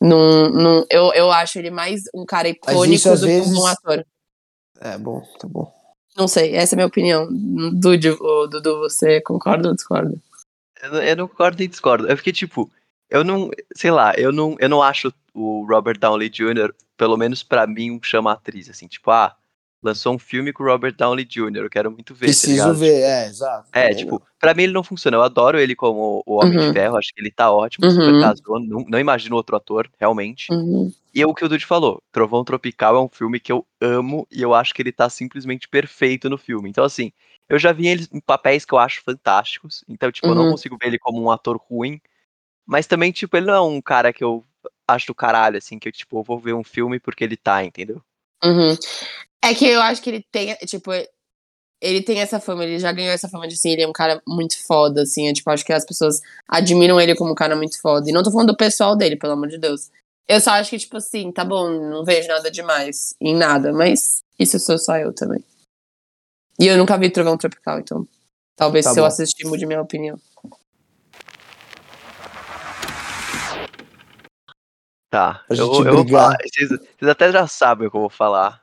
[0.00, 3.52] Num, num, eu, eu acho ele mais um cara icônico do vezes...
[3.52, 4.06] que um ator.
[4.80, 5.72] É, bom, tá bom.
[6.16, 7.26] Não sei, essa é a minha opinião.
[7.72, 8.18] Dudu,
[8.50, 10.14] Dudu você concorda ou discorda?
[10.82, 12.10] Eu, eu não concordo nem discordo.
[12.10, 12.70] É porque, tipo,
[13.08, 17.42] eu não, sei lá, eu não, eu não acho o Robert Downey Jr., pelo menos
[17.42, 19.36] para mim, um chama-atriz, assim, tipo, ah,
[19.82, 22.20] lançou um filme com o Robert Downey Jr., eu quero muito ver.
[22.20, 23.68] Tá Preciso tá ver, é, exato.
[23.72, 26.68] É, tipo, pra mim ele não funciona, eu adoro ele como o Homem uhum.
[26.68, 27.92] de Ferro, acho que ele tá ótimo, uhum.
[27.92, 30.50] super casou, não, não imagino outro ator, realmente.
[30.50, 30.90] Uhum.
[31.14, 34.40] E o que o Dude falou, Trovão Tropical é um filme que eu amo e
[34.40, 36.70] eu acho que ele tá simplesmente perfeito no filme.
[36.70, 37.12] Então, assim,
[37.48, 40.50] eu já vi ele em papéis que eu acho fantásticos, então, tipo, eu não Uhum.
[40.52, 42.00] consigo ver ele como um ator ruim,
[42.66, 44.44] mas também, tipo, ele não é um cara que eu
[44.88, 47.64] acho do caralho, assim, que eu, tipo, eu vou ver um filme porque ele tá,
[47.64, 48.00] entendeu?
[48.44, 48.76] Uhum.
[49.42, 50.90] É que eu acho que ele tem, tipo,
[51.80, 54.22] ele tem essa fama, ele já ganhou essa fama de, assim, ele é um cara
[54.26, 57.80] muito foda, assim, eu, tipo, acho que as pessoas admiram ele como um cara muito
[57.80, 58.08] foda.
[58.08, 59.90] E não tô falando do pessoal dele, pelo amor de Deus.
[60.26, 64.22] Eu só acho que, tipo assim, tá bom, não vejo nada demais em nada, mas
[64.38, 65.44] isso sou só eu também.
[66.58, 68.08] E eu nunca vi Trovão Tropical, então
[68.56, 69.08] talvez Tá se eu bom.
[69.08, 70.18] assistir mude minha opinião.
[75.14, 76.22] Tá, Pra eu, gente eu vou brigar.
[76.22, 76.36] falar.
[76.42, 78.60] Vocês, vocês até já sabem o que eu vou falar.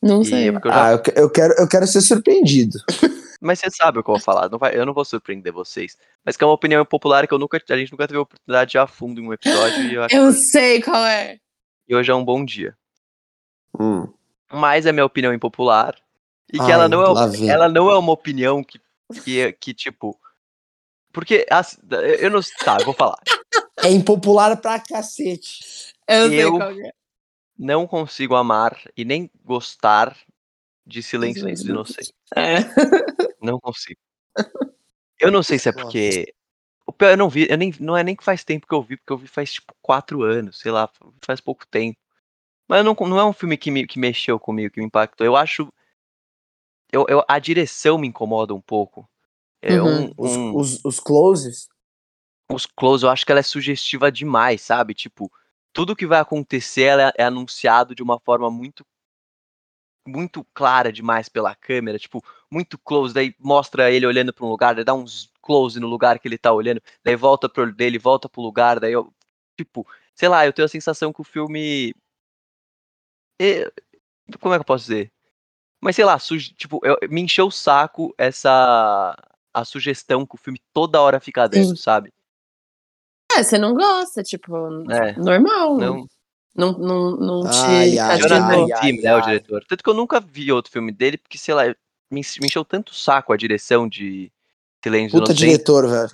[0.00, 0.48] Não E sei.
[0.48, 2.78] é porque eu já- Ah, eu, eu quero, eu quero ser surpreendido.
[3.40, 4.48] Mas você sabe o que eu vou falar.
[4.48, 5.96] Não vai, eu não vou surpreender vocês.
[6.24, 8.70] Mas que é uma opinião popular que eu nunca, a gente nunca teve a oportunidade
[8.70, 9.82] de ir a fundo em um episódio.
[9.82, 11.38] E eu Eu que sei qual é.
[11.88, 12.74] e hoje é um bom dia.
[13.78, 14.08] Hum.
[14.50, 15.94] Mas é minha opinião impopular.
[16.52, 18.80] E que Ai, ela, não é, ela não é uma opinião que,
[19.24, 20.18] que, que tipo.
[21.12, 21.46] Porque.
[21.50, 21.78] as-
[22.18, 22.40] eu não.
[22.64, 23.18] Tá, eu vou falar.
[23.78, 25.92] É impopular pra cacete.
[26.08, 26.92] Eu, sei Eu- qual é.
[27.58, 30.16] Não consigo amar e nem gostar
[30.86, 32.12] de Silêncio dos Inocentes.
[32.34, 32.56] É.
[33.40, 34.00] Não consigo.
[35.20, 36.32] Eu não sei se é porque.
[36.86, 38.82] O pior, eu não vi, eu nem, não é nem que faz tempo que eu
[38.82, 40.90] vi, porque eu vi faz tipo quatro anos, sei lá,
[41.24, 41.96] faz pouco tempo.
[42.68, 45.24] Mas eu não, não é um filme que, me, que mexeu comigo, que me impactou.
[45.24, 45.72] Eu acho.
[46.90, 49.08] Eu, eu, a direção me incomoda um pouco.
[49.62, 50.06] É Uhum.
[50.06, 51.68] um, Os, um- os, os closes.
[52.50, 54.92] os close, eu acho que ela é sugestiva demais, sabe?
[54.92, 55.30] Tipo,
[55.72, 58.84] tudo que vai acontecer ela é, é anunciado de uma forma muito
[60.04, 62.20] muito clara demais pela câmera, tipo,
[62.50, 66.18] muito close, daí mostra ele olhando pra um lugar, daí dá uns close no lugar
[66.18, 69.14] que ele tá olhando, daí volta pro olho dele, volta pro lugar, daí eu,
[69.56, 71.94] tipo, sei lá, eu tenho a sensação que o filme.
[74.40, 75.12] Como é que eu posso dizer?
[75.80, 79.16] Mas sei lá, tipo, eu, me encheu o saco essa.
[79.52, 81.82] A sugestão que o filme toda hora fica dentro, Sim.
[81.82, 82.12] sabe?
[83.36, 84.54] É, você não gosta, tipo,
[84.90, 85.76] é, normal.
[85.76, 86.06] Não.
[86.54, 89.64] Não, não, não te ai, ai, Jonathan Tim, né, o diretor.
[89.66, 91.74] Tanto que eu nunca vi outro filme dele, porque, sei lá,
[92.10, 94.30] me, encheu tanto o saco a direção de
[94.84, 96.10] Silêncio Puta diretor, velho.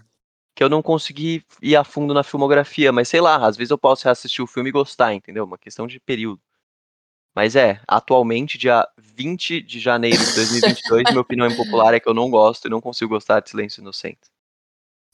[0.55, 3.79] Que eu não consegui ir a fundo na filmografia, mas sei lá, às vezes eu
[3.79, 5.45] posso reassistir o filme e gostar, entendeu?
[5.45, 6.41] Uma questão de período.
[7.39, 12.13] Mas é, atualmente, dia 20 de janeiro de 2022, minha opinião impopular é que eu
[12.13, 14.19] não gosto e não consigo gostar de Silêncio Inocente.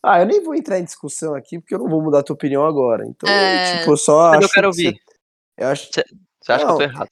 [0.03, 2.33] Ah, eu nem vou entrar em discussão aqui, porque eu não vou mudar a tua
[2.33, 3.07] opinião agora.
[3.07, 3.77] Então, é...
[3.77, 4.95] tipo, eu só Mas acho eu quero ouvir.
[4.95, 5.19] Você...
[5.59, 5.91] Eu acho...
[5.93, 7.11] Você acha não, que eu tô errado?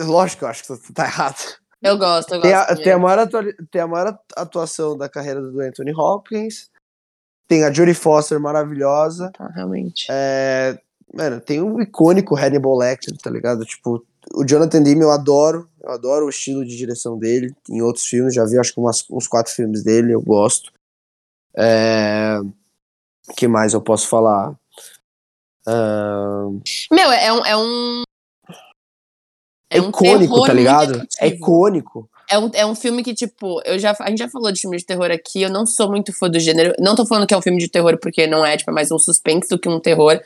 [0.00, 1.58] Lógico que eu acho que você tá errado.
[1.82, 2.42] Eu gosto, eu gosto.
[2.42, 3.44] Tem a, tem a, maior, atua...
[3.70, 6.70] tem a maior atuação da carreira do Anthony Hopkins.
[7.46, 9.30] Tem a Jodie Foster maravilhosa.
[9.32, 10.06] Tá, realmente.
[10.10, 10.80] É...
[11.12, 13.64] Mano, tem um icônico Hannibal Lecter, tá ligado?
[13.64, 15.68] Tipo, o Jonathan Demme eu adoro.
[15.82, 17.54] Eu adoro o estilo de direção dele.
[17.68, 20.72] Em outros filmes, já vi acho que umas, uns quatro filmes dele, eu gosto.
[21.54, 22.38] É...
[23.36, 24.52] que mais eu posso falar?
[25.66, 26.60] Uh...
[26.90, 27.44] Meu, é um.
[27.44, 28.02] É, um...
[29.70, 31.06] é icônico, tá ligado?
[31.20, 32.08] É icônico.
[32.30, 34.78] É um, é um filme que, tipo, eu já, a gente já falou de filme
[34.78, 36.72] de terror aqui, eu não sou muito fã do gênero.
[36.78, 38.90] Não tô falando que é um filme de terror porque não é, tipo, é mais
[38.90, 40.18] um suspense do que um terror.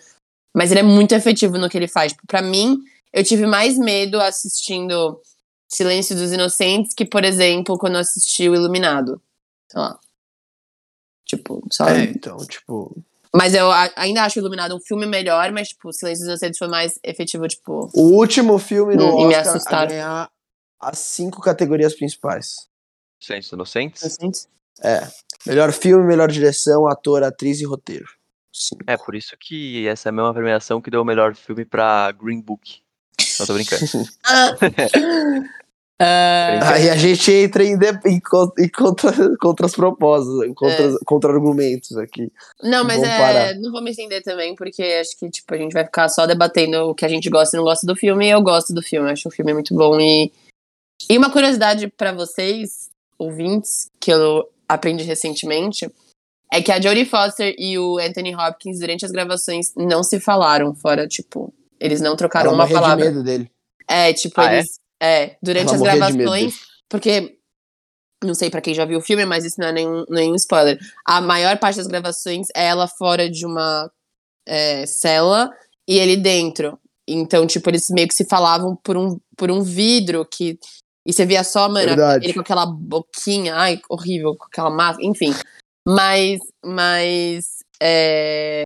[0.57, 2.15] Mas ele é muito efetivo no que ele faz.
[2.27, 2.79] Pra mim,
[3.13, 5.21] eu tive mais medo assistindo
[5.69, 9.21] Silêncio dos Inocentes que, por exemplo, quando eu assisti o Iluminado.
[9.71, 10.01] Sei lá.
[11.27, 11.87] Tipo, só.
[11.91, 12.97] É, então, tipo.
[13.35, 16.99] Mas eu ainda acho Iluminado um filme melhor, mas, tipo, Silêncio dos Inocentes foi mais
[17.05, 17.91] efetivo, tipo.
[17.93, 19.83] O último filme no Oscar me assustar.
[19.83, 20.31] a ganhar
[20.81, 22.67] as cinco categorias principais.
[23.21, 24.01] Silêncio dos Inocentes?
[24.01, 24.49] Inocentes?
[24.83, 25.07] É.
[25.47, 28.07] Melhor filme, melhor direção, ator, atriz e roteiro.
[28.57, 28.83] Cinco.
[28.87, 32.11] É, por isso que essa é a mesma premiação que deu o melhor filme pra
[32.13, 32.81] Green Book.
[33.39, 33.85] Não tô brincando.
[35.99, 36.61] Uh...
[36.63, 38.21] Aí a gente entra em, de, em,
[38.59, 40.95] em contra, contra as propostas, em contra, é.
[41.07, 42.31] contra argumentos aqui.
[42.63, 45.85] Não, mas é, não vou me estender também, porque acho que tipo, a gente vai
[45.87, 48.43] ficar só debatendo o que a gente gosta e não gosta do filme, e eu
[48.43, 49.99] gosto do filme, acho o filme muito bom.
[49.99, 50.31] E,
[51.09, 55.91] e uma curiosidade para vocês, ouvintes, que eu aprendi recentemente,
[56.53, 60.75] é que a Jodie Foster e o Anthony Hopkins, durante as gravações, não se falaram,
[60.75, 63.05] fora, tipo, eles não trocaram uma palavra.
[63.05, 63.51] De medo dele.
[63.89, 64.59] É, tipo, ah, é?
[64.59, 64.81] eles.
[65.01, 65.25] É?
[65.25, 66.55] É, durante Ela as gravações,
[66.89, 67.37] porque
[68.25, 70.79] não sei para quem já viu o filme, mas isso não é nenhum, nenhum spoiler.
[71.05, 73.91] A maior parte das gravações é ela fora de uma
[74.47, 75.51] é, cela
[75.87, 76.79] e ele dentro.
[77.07, 80.59] Então, tipo, eles meio que se falavam por um, por um vidro que.
[81.07, 82.25] E você via só, mano, Verdade.
[82.25, 85.33] ele com aquela boquinha, ai, horrível, com aquela máscara, enfim.
[85.87, 86.41] Mas.
[86.65, 87.57] Mas.
[87.81, 88.63] É,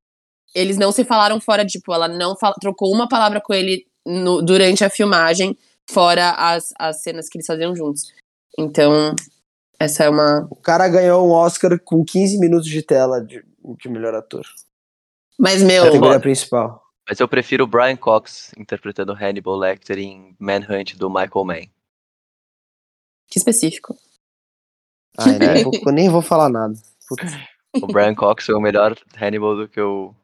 [0.54, 4.42] eles não se falaram fora, tipo, ela não fala, trocou uma palavra com ele no,
[4.42, 5.56] durante a filmagem
[5.88, 8.12] fora as, as cenas que eles faziam juntos.
[8.58, 9.14] Então,
[9.78, 10.46] essa é uma.
[10.50, 13.44] O cara ganhou um Oscar com 15 minutos de tela de,
[13.80, 14.44] de melhor ator.
[15.38, 15.84] Mas, meu.
[15.84, 16.84] Categoria principal.
[17.08, 21.66] Mas eu prefiro o Brian Cox interpretando Hannibal Lecter em Manhunt do Michael Mann.
[23.28, 23.96] Que específico.
[25.18, 25.62] Ai, né?
[25.62, 26.74] eu nem vou falar nada.
[27.10, 27.32] Putz.
[27.82, 30.14] O Brian Cox é o melhor Hannibal do que o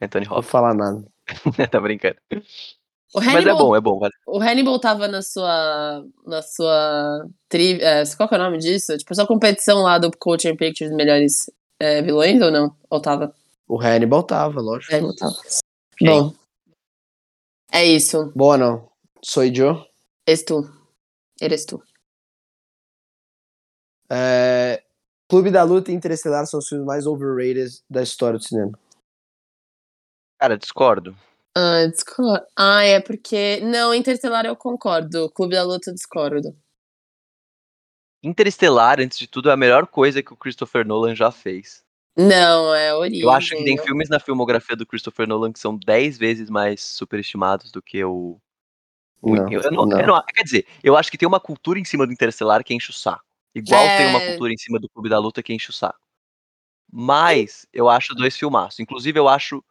[0.00, 0.28] Anthony Hopkins.
[0.28, 1.04] Não vou falar nada.
[1.70, 2.16] tá brincando.
[3.14, 3.98] Hannibal, Mas é bom, é bom.
[3.98, 4.12] Vale.
[4.26, 6.04] O Hannibal tava na sua.
[6.26, 7.28] na sua.
[7.48, 8.96] Tri, é, qual que é o nome disso?
[8.96, 12.74] Tipo, sua competição lá do Culture Pictures melhores é, vilões ou não?
[12.88, 13.34] Ou tava?
[13.68, 14.94] O Hannibal tava, lógico.
[14.94, 15.36] Hannibal tava.
[16.02, 16.34] Bom.
[17.72, 18.32] É isso.
[18.34, 18.88] Boa não.
[19.22, 19.84] Sou eu.
[20.26, 20.68] És tu.
[21.40, 21.82] Eres tu.
[24.10, 24.82] É...
[25.30, 28.76] Clube da Luta e Interestelar são os filmes mais overrated da história do cinema.
[30.40, 31.16] Cara, discordo.
[31.56, 32.44] Ah, discordo.
[32.58, 33.60] Ah, é porque.
[33.60, 35.30] Não, Interestelar eu concordo.
[35.30, 36.56] Clube da Luta eu discordo.
[38.24, 41.84] Interestelar, antes de tudo, é a melhor coisa que o Christopher Nolan já fez.
[42.16, 43.22] Não, é origem.
[43.22, 46.82] Eu acho que tem filmes na filmografia do Christopher Nolan que são 10 vezes mais
[46.82, 48.36] superestimados do que o.
[49.22, 50.00] o não, eu não, não.
[50.00, 52.74] Eu não, quer dizer, eu acho que tem uma cultura em cima do Interestelar que
[52.74, 53.29] enche o saco.
[53.54, 53.96] Igual é...
[53.98, 55.98] tem uma cultura em cima do Clube da Luta que enche o saco.
[56.92, 58.80] Mas eu acho dois filmaços.
[58.80, 59.62] Inclusive, eu acho.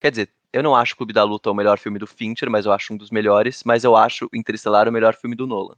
[0.00, 2.72] Quer dizer, eu não acho Clube da Luta o melhor filme do Fincher, mas eu
[2.72, 3.62] acho um dos melhores.
[3.64, 5.76] Mas eu acho Interestelar o melhor filme do Nolan.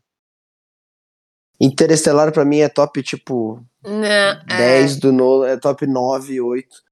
[1.61, 5.01] Interestelar pra mim é top, tipo, não, 10 é...
[5.01, 6.83] do Nolan, é top 9, 8.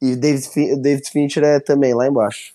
[0.00, 2.54] E David, David Fincher é também lá embaixo.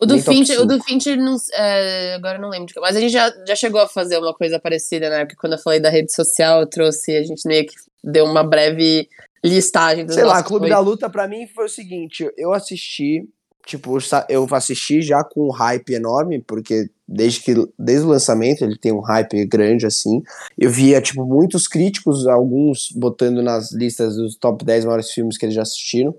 [0.00, 2.72] O do, Fincher, o do Fincher, não, é, agora não lembro.
[2.80, 5.24] Mas a gente já, já chegou a fazer uma coisa parecida, né?
[5.24, 8.44] Porque quando eu falei da rede social, eu trouxe, a gente meio que deu uma
[8.44, 9.08] breve
[9.44, 13.28] listagem dos Sei lá, Clube da Luta pra mim foi o seguinte, eu assisti,
[13.66, 18.76] tipo, eu assisti já com um hype enorme, porque desde que desde o lançamento ele
[18.76, 20.22] tem um hype grande assim.
[20.56, 25.46] Eu via tipo muitos críticos, alguns botando nas listas dos top 10 maiores filmes que
[25.46, 26.14] eles já assistiram.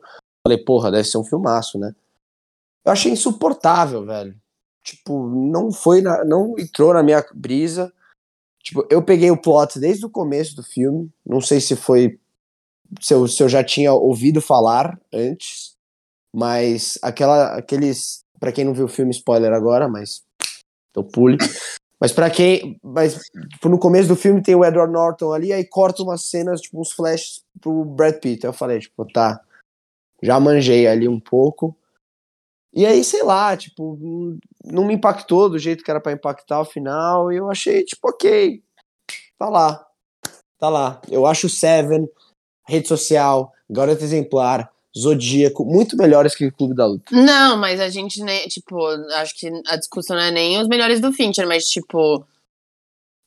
[0.45, 1.93] Falei, porra, deve ser um filmaço, né?
[2.85, 4.35] Eu achei insuportável, velho.
[4.83, 7.91] Tipo, não foi na, não entrou na minha brisa.
[8.63, 11.09] Tipo, eu peguei o plot desde o começo do filme.
[11.25, 12.19] Não sei se foi
[12.99, 15.75] se eu, se eu já tinha ouvido falar antes,
[16.33, 20.23] mas aquela aqueles para quem não viu o filme spoiler agora, mas
[20.89, 21.37] então pule.
[21.99, 25.65] Mas para quem, mas tipo, no começo do filme tem o Edward Norton ali, aí
[25.65, 28.45] corta umas cenas, tipo uns flashes pro Brad Pitt.
[28.45, 29.41] Eu falei, tipo, tá,
[30.23, 31.75] já manjei ali um pouco.
[32.73, 33.97] E aí, sei lá, tipo,
[34.63, 38.09] não me impactou do jeito que era para impactar o final, e eu achei, tipo,
[38.09, 38.61] ok,
[39.37, 39.87] tá lá,
[40.59, 41.01] tá lá.
[41.09, 42.07] Eu acho Seven,
[42.67, 47.05] rede social, Garota Exemplar, Zodíaco, muito melhores que o Clube da Luta.
[47.11, 50.99] Não, mas a gente, nem, tipo, acho que a discussão não é nem os melhores
[50.99, 52.25] do Fincher, mas, tipo,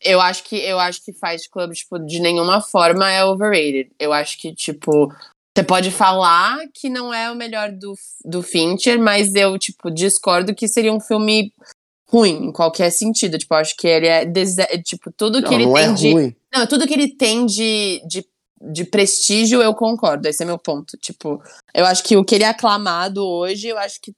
[0.00, 3.90] eu acho que eu acho que Fight Club, tipo, de nenhuma forma é overrated.
[3.98, 5.12] Eu acho que, tipo,
[5.54, 10.54] você pode falar que não é o melhor do, do Fincher, mas eu, tipo, discordo
[10.54, 11.52] que seria um filme
[12.08, 13.38] ruim, em qualquer sentido.
[13.38, 14.24] Tipo, eu acho que ele é.
[14.82, 16.12] Tipo, tudo que não, ele não tem é de.
[16.12, 16.36] Ruim.
[16.54, 18.24] Não, tudo que ele tem de, de,
[18.60, 20.26] de prestígio, eu concordo.
[20.26, 20.96] Esse é meu ponto.
[20.96, 21.42] Tipo,
[21.74, 24.14] eu acho que o que ele é aclamado hoje, eu acho que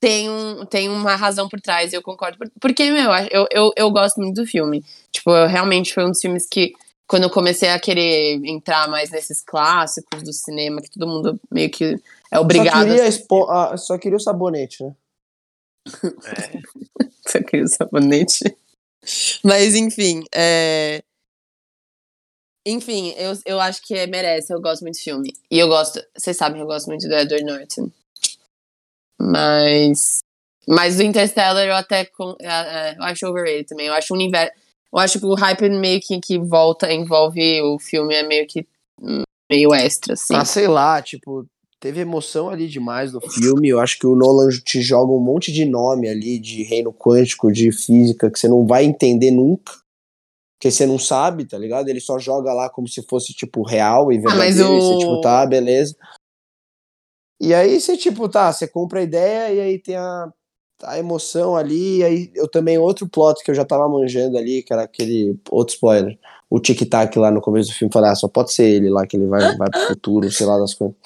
[0.00, 2.38] tem, um, tem uma razão por trás, eu concordo.
[2.60, 4.84] Porque, meu, eu, eu, eu gosto muito do filme.
[5.12, 6.72] Tipo, eu, realmente foi um dos filmes que
[7.06, 11.70] quando eu comecei a querer entrar mais nesses clássicos do cinema, que todo mundo meio
[11.70, 12.74] que é obrigado.
[12.74, 13.50] Só queria, expo...
[13.50, 14.94] ah, só queria o sabonete, né?
[16.04, 17.08] É.
[17.28, 18.56] só queria o sabonete.
[19.44, 21.02] Mas, enfim, é...
[22.64, 25.32] Enfim, eu, eu acho que merece, eu gosto muito do filme.
[25.50, 27.90] E eu gosto, vocês sabem, eu gosto muito do Edward Norton.
[29.20, 30.18] Mas.
[30.66, 32.10] Mas do Interstellar eu até.
[32.18, 33.86] Eu acho overrated também.
[33.86, 34.52] Eu acho o universo.
[34.92, 38.66] Eu acho que o hype meio que, que volta, envolve o filme, é meio que
[39.50, 40.34] meio extra, assim.
[40.34, 41.46] Ah, sei lá, tipo,
[41.80, 43.68] teve emoção ali demais no filme.
[43.68, 47.50] Eu acho que o Nolan te joga um monte de nome ali, de reino quântico,
[47.50, 49.72] de física, que você não vai entender nunca.
[50.58, 51.88] Porque você não sabe, tá ligado?
[51.88, 54.64] Ele só joga lá como se fosse, tipo, real e verdadeiro.
[54.64, 54.76] Ah, mas o...
[54.76, 55.96] E você, tipo, tá, beleza.
[57.40, 60.32] E aí você, tipo, tá, você compra a ideia e aí tem a,
[60.84, 64.72] a emoção ali, aí eu também outro plot que eu já tava manjando ali, que
[64.72, 66.18] era aquele outro spoiler,
[66.50, 69.16] o tic-tac lá no começo do filme, falar, ah, só pode ser ele lá, que
[69.16, 70.96] ele vai, vai pro futuro, sei lá das coisas.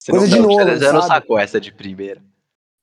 [0.00, 2.22] Você Coisa não, de novo, você não sacou essa de primeira.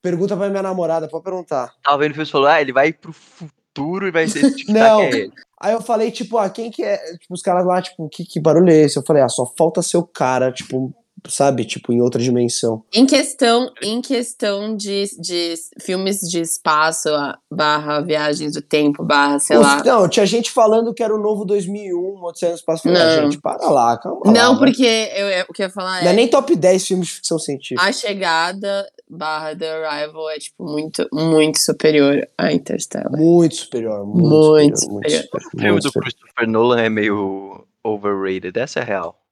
[0.01, 1.73] Pergunta pra minha namorada, pode perguntar.
[1.83, 4.73] Tava vendo o filme e falou, ah, ele vai pro futuro e vai ser tic-tac
[4.73, 5.01] não.
[5.01, 5.33] é ele.
[5.59, 6.97] Aí eu falei, tipo, ah, quem que é?
[7.17, 8.97] Tipo, os caras lá, tipo, que, que barulho é esse?
[8.97, 10.93] Eu falei, ah, só falta ser o cara, tipo,
[11.27, 12.83] sabe, tipo, em outra dimensão.
[12.93, 17.09] Em questão, em questão de, de filmes de espaço,
[17.51, 19.83] barra viagens do tempo, barra, sei Os, lá.
[19.83, 22.89] Não, tinha gente falando que era o novo 2001, Odisseia no Espaço.
[22.89, 26.01] Ah, gente, para lá, calma Não, lá, porque eu, eu, o que eu ia falar
[26.01, 26.13] Não é...
[26.13, 27.81] é nem top 10 filmes de ficção científica.
[27.81, 33.11] A Chegada barra The Arrival é, tipo, muito, muito superior a Interstellar.
[33.11, 34.91] Muito superior, muito, muito superior.
[34.91, 35.49] Muito superior.
[35.53, 39.24] O filme do Christopher Nolan é meio overrated, essa é real.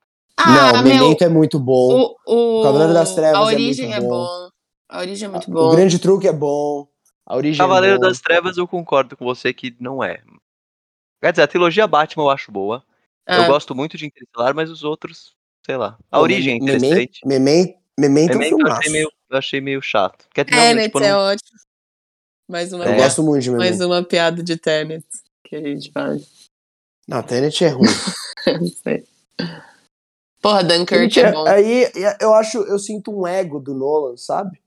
[0.45, 2.15] Ah, não, Memento meu, é muito bom.
[2.27, 4.25] O, o Cavaleiro das Trevas a origem é muito é bom.
[4.25, 4.49] bom.
[4.89, 5.67] A origem é muito bom.
[5.67, 6.87] O Grande Truque é bom.
[7.25, 8.07] A origem é Cavaleiro é bom.
[8.07, 10.21] das Trevas eu concordo com você que não é.
[11.21, 12.83] Quer dizer, a trilogia Batman eu acho boa.
[13.25, 13.47] Eu ah.
[13.47, 15.33] gosto muito de Interstellar, mas os outros,
[15.65, 15.97] sei lá.
[16.11, 17.21] A Pô, origem é interessante.
[17.25, 20.27] Memento, Memento, Memento eu achei meio, eu achei meio chato.
[20.33, 21.19] Quer dizer, Tenet tipo, é não...
[21.19, 21.59] ótimo.
[22.49, 23.69] Mais uma, eu gosto muito de Memento.
[23.69, 25.05] Mais uma piada de Tenet
[25.45, 26.49] que a gente faz.
[27.07, 27.87] Não, Tenet é ruim.
[28.59, 29.05] não sei.
[30.43, 31.47] Porra, Dunkirk é bom.
[31.47, 34.61] Aí eu acho, eu sinto um ego do Nolan, sabe?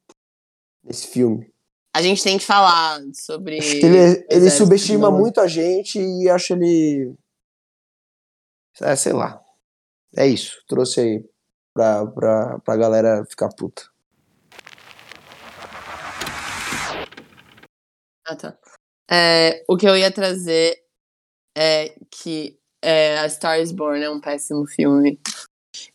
[0.82, 1.52] Nesse filme.
[1.94, 3.58] A gente tem que falar sobre.
[3.58, 7.14] ele, ele subestima muito a gente e acho ele.
[8.80, 9.38] É, sei lá.
[10.16, 10.62] É isso.
[10.66, 11.24] Trouxe aí
[11.74, 13.82] pra, pra, pra galera ficar puta.
[18.24, 18.58] Ah, tá.
[19.10, 20.82] É, o que eu ia trazer
[21.54, 25.20] é que é, A Star is Born é um péssimo filme.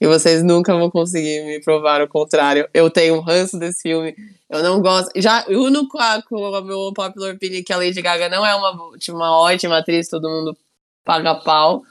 [0.01, 2.67] E vocês nunca vão conseguir me provar o contrário.
[2.73, 4.15] Eu tenho um ranço desse filme.
[4.49, 5.11] Eu não gosto.
[5.15, 8.55] Já uno com a, com a meu popular opinion que a Lady Gaga não é
[8.55, 10.57] uma, tipo, uma ótima atriz, todo mundo
[11.05, 11.83] paga pau.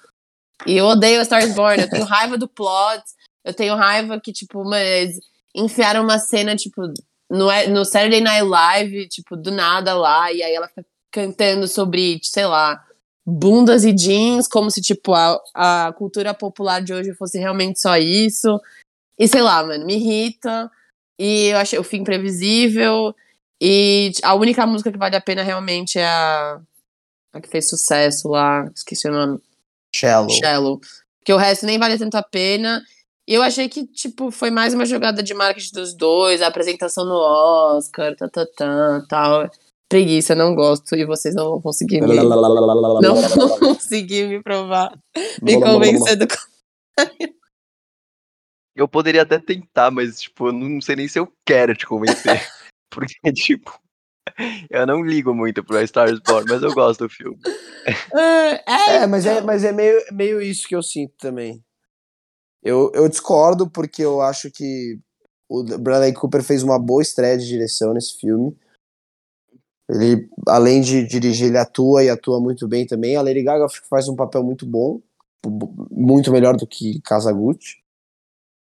[0.67, 1.81] E eu odeio a Stars Born.
[1.81, 3.05] Eu tenho raiva do plot.
[3.45, 5.17] Eu tenho raiva que, tipo, mas
[5.55, 6.83] enfiaram uma cena, tipo,
[7.31, 12.19] no, no Saturday Night Live, tipo, do nada lá, e aí ela fica cantando sobre,
[12.25, 12.85] sei lá,
[13.31, 17.97] bundas e jeans, como se, tipo, a, a cultura popular de hoje fosse realmente só
[17.97, 18.61] isso.
[19.19, 20.71] E sei lá, mano, me irrita.
[21.19, 23.15] E eu achei o fim previsível.
[23.61, 26.61] E a única música que vale a pena realmente é a,
[27.33, 29.39] a que fez sucesso lá, esqueci o nome.
[29.95, 30.31] Shallow.
[30.31, 30.81] Shallow.
[31.19, 32.83] Porque o resto nem vale tanto a pena.
[33.29, 37.05] E eu achei que, tipo, foi mais uma jogada de marketing dos dois, a apresentação
[37.05, 39.51] no Oscar, tá, tá, tá, tal.
[39.91, 42.15] Preguiça, não gosto, e vocês não vão conseguir me...
[42.15, 44.97] não vão conseguir me provar,
[45.43, 46.29] me convencer do
[48.77, 52.41] Eu poderia até tentar, mas, tipo, eu não sei nem se eu quero te convencer.
[52.89, 53.81] Porque, tipo,
[54.71, 57.37] eu não ligo muito pro Star Wars Born, mas eu gosto do filme.
[58.17, 61.61] É, é, mas é, mas é meio, meio isso que eu sinto também.
[62.63, 65.01] Eu, eu discordo porque eu acho que
[65.49, 68.57] o Bradley Cooper fez uma boa estreia de direção nesse filme.
[69.91, 73.17] Ele, além de dirigir, ele atua e atua muito bem também.
[73.17, 75.01] A Lady Gaga faz um papel muito bom,
[75.91, 77.83] muito melhor do que Kazaguchi.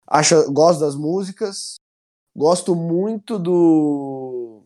[0.07, 1.75] Acho, gosto das músicas,
[2.35, 4.61] gosto muito do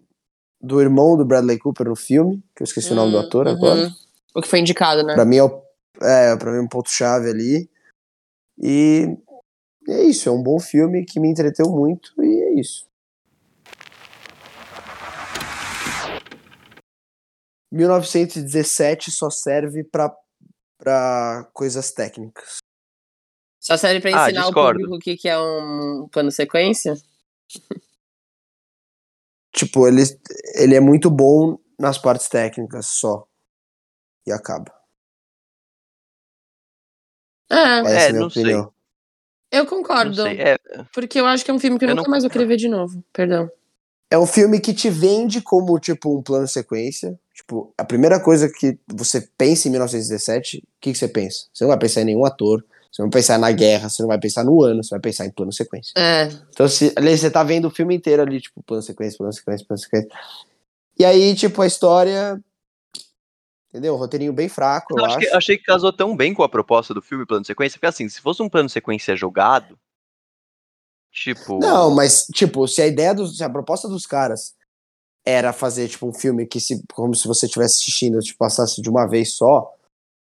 [0.62, 3.22] do irmão do Bradley Cooper no filme, que eu esqueci hum, o nome do hum,
[3.22, 3.54] ator uhum.
[3.54, 3.92] agora.
[4.34, 5.14] O que foi indicado, né?
[5.14, 5.62] Pra mim é, o,
[6.02, 7.70] é pra mim é um ponto-chave ali.
[8.58, 9.18] E
[9.90, 12.86] é isso, é um bom filme que me entreteu muito e é isso.
[17.74, 20.16] 1917 só serve para
[20.78, 22.58] para coisas técnicas.
[23.60, 26.94] Só serve para ah, ensinar ah, o público o que, que é um plano sequência?
[29.56, 30.02] tipo, ele,
[30.56, 33.26] ele é muito bom nas partes técnicas só.
[34.28, 34.74] E acaba.
[37.50, 38.64] É, Essa é, é não opinião.
[38.64, 39.60] sei.
[39.60, 40.28] Eu concordo.
[40.28, 40.58] É...
[40.94, 42.12] Porque eu acho que é um filme que eu, eu nunca não...
[42.12, 43.04] mais vou querer ver de novo.
[43.14, 43.50] Perdão.
[44.12, 47.18] É um filme que te vende como, tipo, um plano sequência.
[47.34, 51.48] Tipo, a primeira coisa que você pensa em 1917, o que, que você pensa?
[51.52, 54.08] Você não vai pensar em nenhum ator, você não vai pensar na guerra, você não
[54.08, 55.94] vai pensar no ano, você vai pensar em plano sequência.
[55.98, 56.30] É.
[56.50, 59.66] Então, se, ali, você tá vendo o filme inteiro ali, tipo, plano sequência, plano sequência,
[59.66, 60.10] plano sequência.
[61.00, 62.40] E aí, tipo, a história
[63.74, 63.96] Entendeu?
[63.96, 65.18] Um roteirinho bem fraco, eu, eu acho.
[65.18, 68.08] Que, achei que casou tão bem com a proposta do filme plano sequência, porque assim,
[68.08, 69.80] se fosse um plano sequência jogado,
[71.12, 71.58] tipo...
[71.58, 74.54] Não, mas, tipo, se a ideia, do, se a proposta dos caras
[75.26, 78.90] era fazer, tipo, um filme que, se, como se você estivesse assistindo, tipo, passasse de
[78.90, 79.74] uma vez só,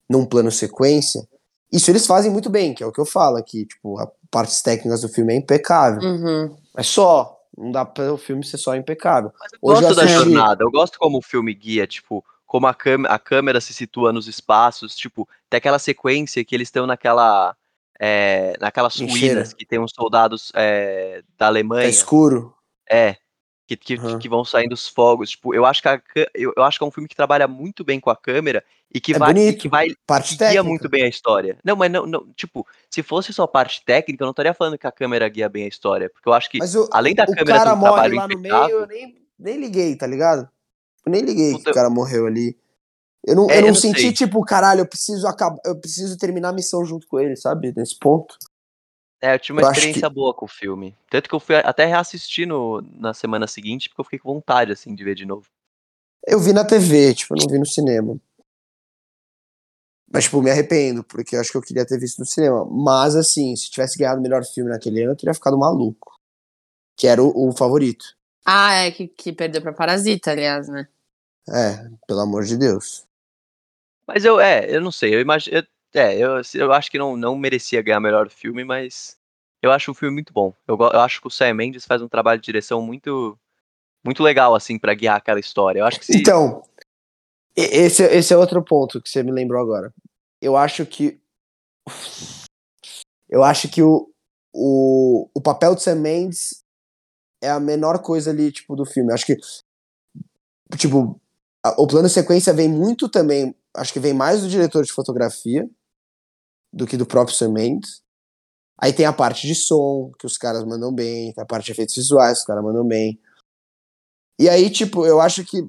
[0.09, 1.27] num plano sequência,
[1.73, 4.61] isso eles fazem muito bem, que é o que eu falo aqui, tipo, as partes
[4.61, 6.03] técnicas do filme é impecável.
[6.03, 6.57] Uhum.
[6.77, 9.33] É só, não dá para o filme ser só impecável.
[9.41, 12.77] Mas eu gosto eu da jornada, eu gosto como o filme guia, tipo, como a,
[13.09, 17.57] a câmera se situa nos espaços, tipo, tem aquela sequência que eles estão naquela.
[18.05, 21.87] É, naquelas ruínas que tem uns soldados é, da Alemanha.
[21.87, 22.53] É escuro.
[22.91, 23.17] É.
[23.77, 24.19] Que, que, uhum.
[24.19, 25.31] que, vão saindo os fogos.
[25.31, 26.01] Tipo, eu acho que a,
[26.35, 29.01] eu, eu, acho que é um filme que trabalha muito bem com a câmera e
[29.01, 29.63] que é vai, bonito.
[29.63, 30.65] que vai parte guia técnica.
[30.65, 31.59] muito bem a história.
[31.65, 34.87] Não, mas não, não, tipo, se fosse só parte técnica, eu não estaria falando que
[34.87, 37.59] a câmera guia bem a história, porque eu acho que o, além da o câmera
[37.59, 40.49] cara morre trabalho lá no meio, eu nem, nem liguei, tá ligado?
[41.05, 42.57] Eu nem liguei Puta, que o cara morreu ali.
[43.25, 44.13] Eu não, é, eu não, eu senti, sei.
[44.13, 47.73] tipo, caralho, eu preciso acabar, eu preciso terminar a missão junto com ele, sabe?
[47.77, 48.37] Nesse ponto.
[49.23, 50.15] É, eu tive uma eu experiência que...
[50.15, 50.97] boa com o filme.
[51.09, 54.73] Tanto que eu fui até reassistir no, na semana seguinte, porque eu fiquei com vontade,
[54.73, 55.47] assim, de ver de novo.
[56.27, 58.21] Eu vi na TV, tipo, eu não vi no cinema.
[60.13, 62.65] Mas, tipo, me arrependo, porque eu acho que eu queria ter visto no cinema.
[62.65, 66.19] Mas, assim, se tivesse ganhado o melhor filme naquele ano, eu teria ficado maluco.
[66.97, 68.05] Que era o, o favorito.
[68.45, 70.89] Ah, é, que, que perdeu pra Parasita, aliás, né?
[71.49, 73.05] É, pelo amor de Deus.
[74.07, 75.65] Mas eu, é, eu não sei, eu imagino.
[75.95, 79.19] É, eu, eu acho que não, não merecia ganhar melhor filme, mas
[79.61, 80.55] eu acho o filme muito bom.
[80.67, 83.39] Eu, eu acho que o Sam Mendes faz um trabalho de direção muito
[84.05, 85.79] muito legal, assim, para guiar aquela história.
[85.79, 86.19] Eu acho que se...
[86.19, 86.65] Então,
[87.55, 89.95] esse, esse é outro ponto que você me lembrou agora.
[90.41, 91.21] Eu acho que.
[93.29, 94.11] Eu acho que o,
[94.53, 96.65] o, o papel de Sam Mendes
[97.41, 99.11] é a menor coisa ali, tipo, do filme.
[99.11, 99.37] Eu acho que.
[100.77, 101.21] Tipo,
[101.65, 105.69] a, o plano sequência vem muito também acho que vem mais do diretor de fotografia
[106.73, 108.03] do que do próprio Sam Mendes.
[108.79, 111.73] Aí tem a parte de som, que os caras mandam bem, tem a parte de
[111.73, 113.21] efeitos visuais, os caras mandam bem.
[114.39, 115.69] E aí, tipo, eu acho que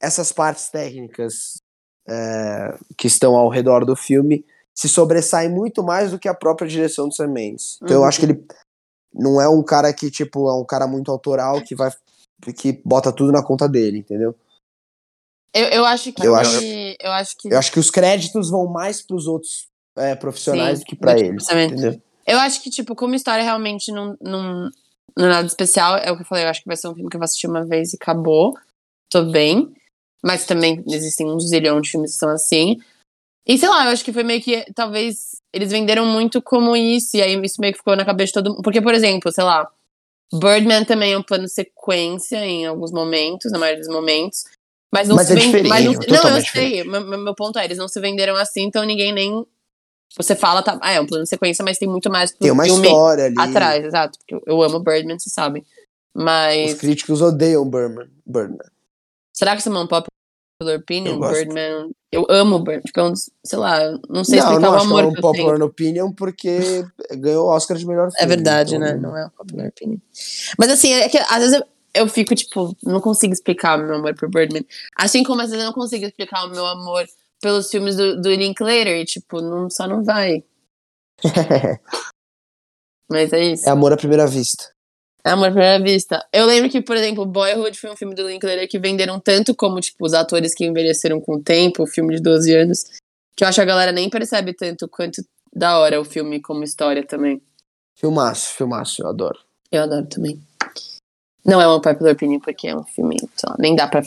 [0.00, 1.60] essas partes técnicas
[2.08, 6.68] é, que estão ao redor do filme se sobressaem muito mais do que a própria
[6.68, 7.78] direção do Sam Mendes.
[7.82, 8.02] Então uhum.
[8.02, 8.46] eu acho que ele
[9.12, 11.90] não é um cara que, tipo, é um cara muito autoral que vai
[12.56, 14.34] que bota tudo na conta dele, entendeu?
[15.52, 16.24] Eu, eu acho que.
[16.24, 16.58] Eu acho,
[17.00, 17.52] eu acho que.
[17.52, 19.68] Eu acho que os créditos vão mais pros outros
[20.00, 22.02] é, profissionais Sim, do que para ele.
[22.26, 24.70] Eu acho que, tipo, como história realmente não, não,
[25.16, 26.94] Não é nada especial, é o que eu falei, eu acho que vai ser um
[26.94, 28.56] filme que eu vou assistir uma vez e acabou.
[29.10, 29.72] Tô bem.
[30.22, 32.78] Mas também existem um zilhão de filmes que são assim.
[33.46, 34.64] E sei lá, eu acho que foi meio que.
[34.74, 38.34] Talvez eles venderam muito como isso, e aí isso meio que ficou na cabeça de
[38.34, 38.62] todo mundo.
[38.62, 39.68] Porque, por exemplo, sei lá,
[40.32, 44.44] Birdman também é um plano sequência em alguns momentos, na maioria dos momentos.
[44.92, 45.68] Mas não Mas se é vende.
[45.68, 46.84] Mas não, não, eu sei.
[46.84, 49.46] Meu- meu ponto é, eles não se venderam assim, então ninguém nem.
[50.16, 50.78] Você fala, tá.
[50.82, 53.34] Ah, é um plano sequência, mas tem muito mais pro Tem uma história ali.
[53.38, 54.18] atrás, exato.
[54.18, 55.64] Porque eu, amo Birdman, vocês sabem.
[56.14, 56.72] Mas.
[56.72, 58.08] Os críticos odeiam Birdman.
[58.26, 58.58] Birdman.
[59.32, 60.08] Será que isso é uma popular
[60.76, 61.12] opinion?
[61.12, 61.34] Eu gosto.
[61.34, 61.90] Birdman.
[62.12, 62.82] Eu amo Birdman.
[62.82, 65.32] Tipo, não- sei lá, não sei não, explicar não o é amor um que eu
[65.32, 65.44] tenho.
[65.44, 68.24] popular opinion porque ganhou o Oscar de melhor filme.
[68.24, 68.94] É verdade, então- né?
[68.94, 69.98] Não é uma popular opinion.
[70.58, 73.94] Mas assim, é que às vezes eu, eu fico, tipo, não consigo explicar o meu
[73.94, 74.66] amor por Birdman.
[74.96, 77.06] Assim como às vezes eu não consigo explicar o meu amor
[77.40, 79.00] pelos filmes do, do Linklater.
[79.00, 80.44] E, tipo, não, só não vai.
[83.10, 83.68] Mas é isso.
[83.68, 84.72] é amor à primeira vista.
[85.24, 86.24] É amor à primeira vista.
[86.32, 89.80] Eu lembro que, por exemplo, Boyhood foi um filme do Linklater que venderam tanto como,
[89.80, 92.84] tipo, os atores que envelheceram com o tempo, o filme de 12 anos,
[93.36, 95.22] que eu acho que a galera nem percebe tanto quanto
[95.52, 97.42] da hora o filme como história também.
[97.96, 99.38] Filmaço, filmaço, eu adoro.
[99.70, 100.40] Eu adoro também.
[101.44, 104.02] Não é uma popular opinion, porque é um filme, lá, nem dá pra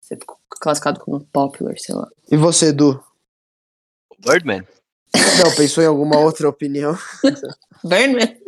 [0.00, 0.16] ser
[0.60, 2.08] classificado como popular, sei lá.
[2.30, 3.02] E você, Edu?
[4.18, 4.66] Birdman?
[5.14, 6.96] Não, pensou em alguma outra opinião?
[7.84, 8.40] Birdman?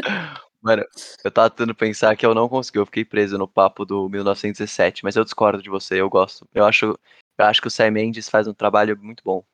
[0.62, 0.84] Mano,
[1.22, 5.04] eu tava tentando pensar que eu não consegui, eu fiquei preso no papo do 1917,
[5.04, 6.44] mas eu discordo de você, eu gosto.
[6.52, 6.98] Eu acho,
[7.38, 9.44] eu acho que o Sam Mendes faz um trabalho muito bom.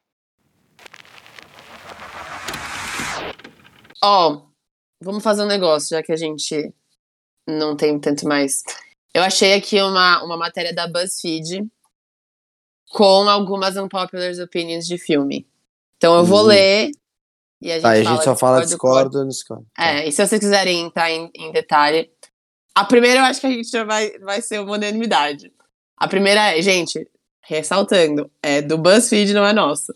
[4.03, 4.42] Ó,
[5.03, 6.72] vamos fazer um negócio, já que a gente
[7.46, 8.62] não tem tanto mais.
[9.12, 11.68] Eu achei aqui uma, uma matéria da BuzzFeed
[12.93, 15.47] com algumas unpopular opinions de filme.
[15.97, 16.47] Então eu vou Hum.
[16.49, 16.90] ler
[17.61, 19.66] e a gente Tá, a fala gente só fala discordo, discordo, discordo.
[19.78, 22.11] É, e se vocês quiserem entrar em, em detalhe.
[22.74, 25.53] A primeira eu acho que a gente já vai, vai ser uma unanimidade.
[25.97, 27.07] A primeira é, gente,
[27.43, 29.93] ressaltando, é do BuzzFeed, não é nosso.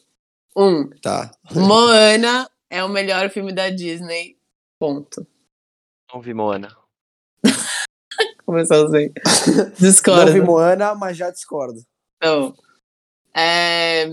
[0.55, 1.31] Um, Tá.
[1.55, 4.37] Moana é o melhor filme da Disney.
[4.79, 5.27] Ponto.
[6.13, 6.69] Não vi Moana.
[8.45, 9.11] Começou assim.
[9.57, 10.33] Não Discordo.
[10.33, 11.81] vi Moana, mas já discordo.
[12.17, 12.55] Então,
[13.37, 14.07] é...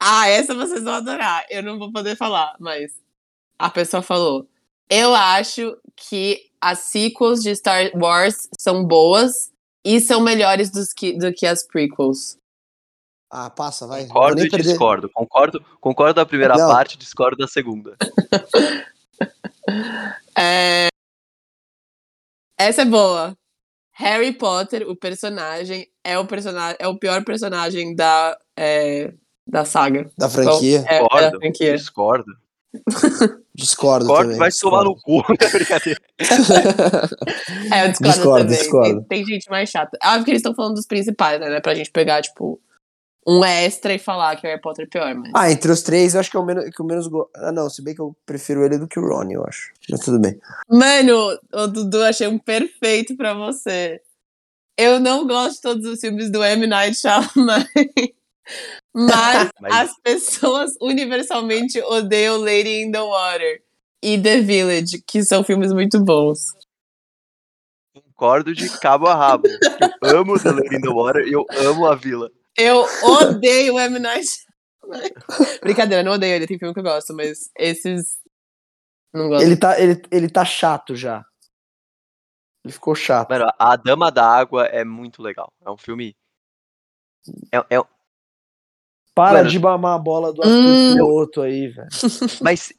[0.00, 1.44] Ah, essa vocês vão adorar.
[1.50, 2.92] Eu não vou poder falar, mas
[3.58, 4.48] a pessoa falou.
[4.88, 9.52] Eu acho que as sequels de Star Wars são boas
[9.84, 12.38] e são melhores dos que, do que as prequels.
[13.30, 14.06] Ah, passa, vai.
[14.06, 14.68] Concordo e perder.
[14.68, 15.10] discordo.
[15.10, 16.68] Concordo, concordo da primeira Não.
[16.68, 17.96] parte, discordo da segunda.
[20.40, 20.88] É...
[22.56, 23.36] Essa é boa.
[23.98, 29.12] Harry Potter, o personagem, é o personagem, é o pior personagem da, é,
[29.44, 30.08] da saga.
[30.16, 30.84] Da franquia.
[30.86, 31.76] É, é da Discordo, franquia.
[31.76, 32.32] discordo.
[33.58, 34.38] Discordo Discordo, também.
[34.38, 35.20] vai tomar no cu.
[35.52, 36.00] Brincadeira.
[37.72, 38.56] É, eu discordo, Discordo, também.
[38.58, 39.04] discordo.
[39.08, 39.98] Tem, tem gente mais chata.
[40.00, 41.60] Ah, porque eles estão falando dos principais, né?
[41.60, 42.60] Pra gente pegar, tipo,
[43.28, 45.30] um extra e falar que o Harry Potter é pior, mas.
[45.34, 47.28] Ah, entre os três, eu acho que é o menos, que o menos go...
[47.36, 49.70] Ah, não, se bem que eu prefiro ele do que o Ron, eu acho.
[49.90, 50.40] Mas tudo bem.
[50.70, 54.00] Mano, o Dudu achei um perfeito pra você.
[54.78, 56.66] Eu não gosto de todos os filmes do M.
[56.66, 57.66] Night Shyamalan.
[58.94, 63.62] Mas, Mas- as pessoas universalmente odeiam Lady in the Water
[64.02, 66.46] e The Village, que são filmes muito bons.
[67.94, 69.48] Concordo de cabo a rabo.
[70.02, 72.30] Eu amo The Lady in the Water e eu amo a vila.
[72.58, 73.98] Eu odeio o M.
[73.98, 74.44] Night.
[75.62, 78.18] Brincadeira, não odeio ele, tem filme que eu gosto, mas esses.
[79.12, 79.44] Não gosto.
[79.44, 81.24] Ele tá, ele, ele tá chato já.
[82.64, 83.30] Ele ficou chato.
[83.30, 85.52] Mano, A Dama da Água é muito legal.
[85.64, 86.16] É um filme.
[87.52, 87.84] É, é-
[89.14, 89.50] Para Mano.
[89.50, 90.94] de mamar a bola do Arthur Hum.
[90.94, 91.88] Piloto aí, velho.
[92.42, 92.72] mas,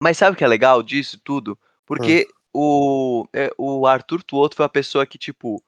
[0.00, 1.58] mas sabe o que é legal disso tudo?
[1.86, 5.62] Porque o, é, o Arthur Tuoto foi a pessoa que, tipo,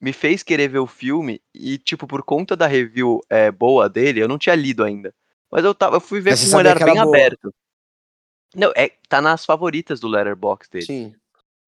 [0.00, 4.20] me fez querer ver o filme e, tipo, por conta da review é, boa dele,
[4.20, 5.14] eu não tinha lido ainda.
[5.50, 7.06] Mas eu, tava, eu fui ver Mas com um olhar bem boa.
[7.06, 7.54] aberto.
[8.54, 10.86] Não, é, tá nas favoritas do Letterboxd dele.
[10.86, 11.14] Sim.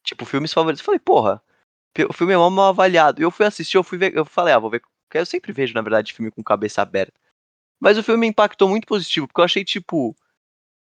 [0.03, 0.81] tipo, filmes favoritos.
[0.81, 1.43] Eu falei, porra,
[2.09, 3.21] o filme é mal avaliado.
[3.21, 4.81] E eu fui assistir, eu fui ver, eu falei, ah, vou ver.
[4.81, 7.21] Porque eu sempre vejo, na verdade, filme com cabeça aberta.
[7.79, 10.17] Mas o filme me impactou muito positivo, porque eu achei, tipo.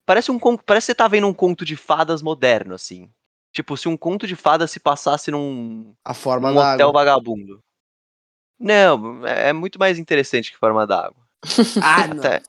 [0.06, 3.12] Parece um Parece que você tá vendo um conto de fadas moderno, assim.
[3.54, 7.02] Tipo, se um conto de fadas se passasse num, A forma num da hotel água.
[7.02, 7.62] vagabundo.
[8.60, 11.22] Não, é é muito mais interessante que forma d'água.
[11.84, 12.18] Ah, não.
[12.20, 12.42] Até.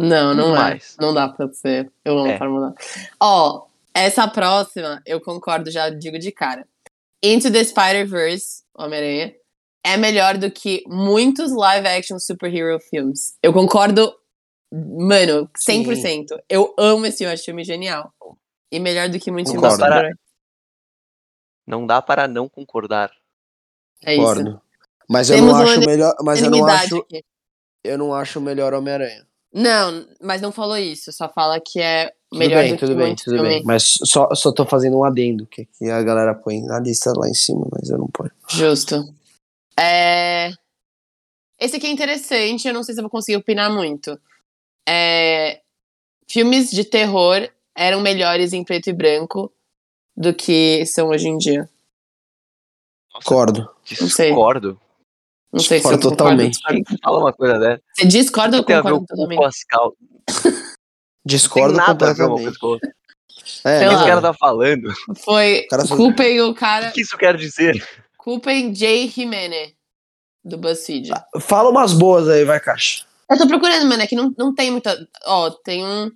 [0.00, 0.58] Não, não é.
[0.58, 0.96] Mais.
[1.00, 1.90] Não dá pra ser.
[2.04, 2.38] Eu amo É.
[2.38, 2.74] Fórmula 1.
[3.20, 6.66] Ó, essa próxima, eu concordo, já digo de cara.
[7.22, 9.34] Into the Spider-Verse, Homem-Aranha,
[9.84, 13.36] é melhor do que muitos live-action superhero filmes.
[13.42, 14.14] Eu concordo,
[14.72, 16.26] mano, 100%.
[16.48, 18.12] Eu amo esse filme, acho filme genial.
[18.70, 19.76] E melhor do que muitos Concordo.
[19.76, 20.18] filmes super-herói.
[21.66, 23.10] Não dá para não concordar.
[24.04, 24.22] É isso.
[24.22, 24.60] Concordo.
[25.08, 26.14] Mas eu Temos não uma acho melhor.
[26.22, 26.96] Mas eu não acho.
[26.98, 27.24] aqui.
[27.82, 29.26] Eu não acho o melhor Homem-Aranha.
[29.52, 31.10] Não, mas não falou isso.
[31.12, 33.54] Só fala que é Tudo melhor bem, do tudo que bem, muitos tudo filmes.
[33.54, 33.64] bem.
[33.64, 37.28] Mas só, só tô fazendo um adendo, que aqui a galera põe na lista lá
[37.28, 38.30] em cima, mas eu não ponho.
[38.48, 39.14] Justo.
[39.78, 40.50] É...
[41.58, 44.20] Esse aqui é interessante, eu não sei se eu vou conseguir opinar muito.
[44.86, 45.60] É...
[46.28, 47.48] Filmes de terror
[47.78, 49.52] eram melhores em preto e branco
[50.16, 51.68] do que são hoje em dia.
[53.12, 53.68] Concordo.
[53.84, 54.26] sei.
[54.28, 54.80] discordo.
[55.52, 56.16] Não sei se eu Discordo concordo.
[56.16, 56.52] totalmente.
[56.54, 56.84] discordo.
[56.84, 57.82] Quem fala uma coisa dessa?
[57.94, 59.38] Você discorda ou concorda com o totalmente?
[59.38, 59.96] Pascal.
[61.24, 62.58] Discordo tem nada completamente.
[63.64, 64.92] É, O que esse cara tá falando?
[65.24, 65.62] Foi.
[65.70, 66.90] cara só- Culpem o O cara.
[66.90, 67.86] que isso quer dizer?
[68.16, 69.72] Culpem Jay Jimenez,
[70.44, 71.10] do BuzzFeed.
[71.40, 73.06] Fala umas boas aí, vai, Caixa.
[73.30, 75.08] Eu tô procurando, mano, é que não, não tem muita.
[75.26, 76.10] Ó, tem um.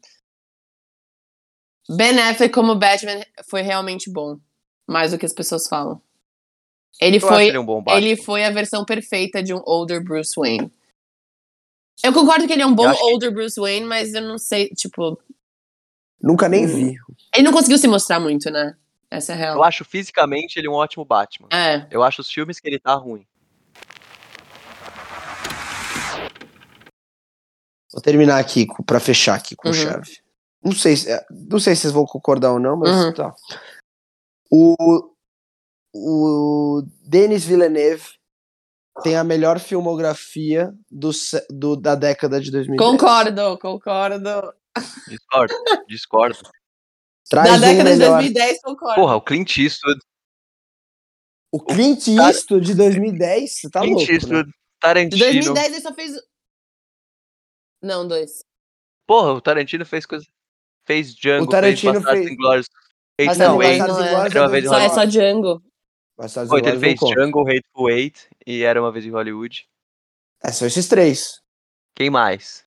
[1.97, 4.39] Ben Affleck como Batman foi realmente bom.
[4.87, 6.01] Mais do que as pessoas falam.
[7.01, 7.47] Ele Eu foi.
[7.49, 7.85] ele um.
[7.89, 10.71] Ele foi a versão perfeita de um older Bruce Wayne.
[12.05, 14.69] Eu concordo que ele é um bom que- older Bruce Wayne, mas eu não sei,
[14.71, 15.19] tipo.
[16.21, 16.97] Nunca nem vi.
[17.35, 18.77] Ele não conseguiu se mostrar muito, né?
[19.11, 19.57] Essa é a real.
[19.57, 21.49] Eu acho fisicamente ele um ótimo Batman.
[21.53, 21.87] É.
[21.91, 23.27] Eu acho os filmes que ele tá ruim.
[27.93, 29.75] Vou terminar aqui pra fechar aqui com Uhum.
[29.75, 30.22] chave.
[30.65, 33.15] Não sei, se, não sei se vocês vão concordar ou não, mas Uhum.
[33.15, 33.35] tá.
[34.51, 34.75] O,
[35.95, 38.05] o Denis Villeneuve
[39.03, 41.11] tem a melhor filmografia do,
[41.51, 42.91] do- da década de 2010.
[42.91, 44.55] Concordo, concordo.
[45.09, 45.55] Discordo,
[45.89, 46.39] discordo.
[47.29, 48.19] Traz da um década de melhor.
[48.21, 48.95] 2010, concordo.
[48.95, 50.01] Porra, o Clint Eastwood,
[51.51, 54.15] O Clint Eastwood de 2010, você tá Clint louco, né?
[54.15, 55.19] Eastwood, de Tarantino.
[55.19, 56.13] 2010 ele só fez.
[57.83, 58.45] Não, dois.
[59.07, 60.27] Porra, o Tarantino fez coisa.
[60.85, 62.67] Fez Django, O Tarantino fez Bastardos fez- Inglórios.
[63.21, 64.09] Hateful não, mas não é.
[64.27, 65.05] Era uma vez em Só, é só.
[65.05, 65.63] Django.
[66.17, 66.99] Bastardos então ele fez.
[67.01, 69.67] Django, Hateful Eight e Era Uma Vez em Hollywood.
[70.43, 71.41] É, são esses três.
[71.95, 72.65] Quem mais?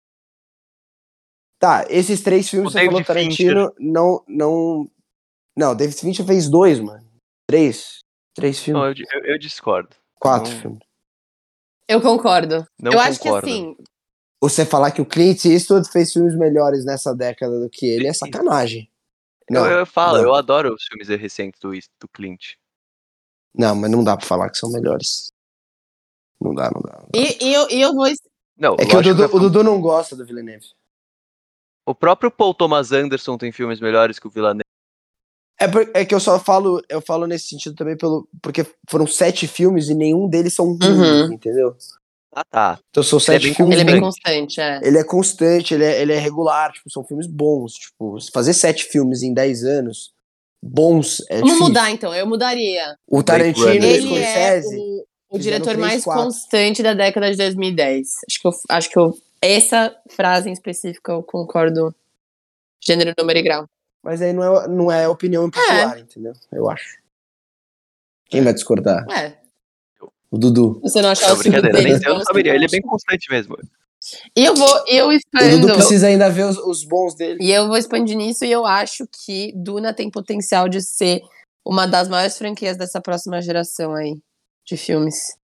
[1.59, 4.91] Tá, esses três filmes O que você falou, David Tarantino, não, não...
[5.55, 7.05] Não, David Fincher fez dois, mano.
[7.47, 7.99] Três.
[8.33, 8.81] Três filmes.
[8.81, 9.89] Não, eu, eu- eu discordo.
[10.19, 10.79] Quatro não- filmes.
[11.87, 12.65] Eu concordo.
[12.79, 13.47] Não eu acho que concordo.
[13.47, 13.75] assim,
[14.41, 18.13] Você falar que o Clint Eastwood fez filmes melhores nessa década do que ele é
[18.13, 18.89] sacanagem.
[19.49, 20.23] Não, eu, eu falo, não.
[20.25, 22.53] eu adoro os filmes recentes do, do Clint.
[23.53, 25.31] não, mas não dá pra falar que são melhores.
[26.39, 26.93] Não dá, não dá.
[27.01, 27.19] não dá.
[27.19, 28.07] e, e eu, e eu vou.
[28.57, 30.65] Não, É que o Dudu, que o Dudu não gosta do Villeneuve.
[31.85, 34.61] o próprio Paul Thomas Anderson tem filmes melhores que o Villeneuve.
[35.59, 39.05] É, por- é que eu só falo, eu falo nesse sentido também pelo, porque foram
[39.05, 40.81] sete filmes e nenhum deles são ruins,
[41.27, 41.33] Uhum.
[41.33, 41.75] entendeu?
[42.33, 42.79] Ah, tá.
[42.89, 43.73] Então são Ele é sete bem filmes.
[43.73, 44.61] Ele é bem Constante.
[44.61, 44.79] é.
[44.83, 47.73] ele é constante, ele é, ele é regular, tipo, são filmes bons.
[47.73, 50.13] Tipo, se fazer sete filmes em dez anos,
[50.63, 51.67] bons, é Vamos difícil.
[51.67, 52.95] mudar então, eu mudaria.
[53.07, 53.77] O Tarantino e.
[53.77, 54.77] Ele é Scorsese.
[54.77, 55.05] o,
[55.35, 56.23] o diretor três, mais quatro.
[56.23, 58.07] constante da década de 2010.
[58.29, 61.93] Acho que eu, acho que eu, essa frase em específico eu concordo.
[62.83, 63.65] Gênero, número e grau.
[64.03, 66.33] Mas aí não é, não é opinião impopular, entendeu?
[66.51, 66.97] Eu acho.
[68.29, 69.05] Quem vai discordar?
[69.11, 69.37] É,
[70.31, 70.79] O Dudu.
[70.81, 72.55] você não achar Não, o brincadeira, nem eu não saberia.
[72.55, 73.57] Ele é bem constante mesmo.
[74.35, 75.59] E eu vou, eu O expando.
[75.59, 77.37] Dudu precisa ainda ver os, os bons dele.
[77.41, 81.21] E eu vou expandir nisso e eu acho que Duna tem potencial de ser
[81.65, 84.15] uma das maiores franquias dessa próxima geração aí
[84.65, 85.35] de filmes.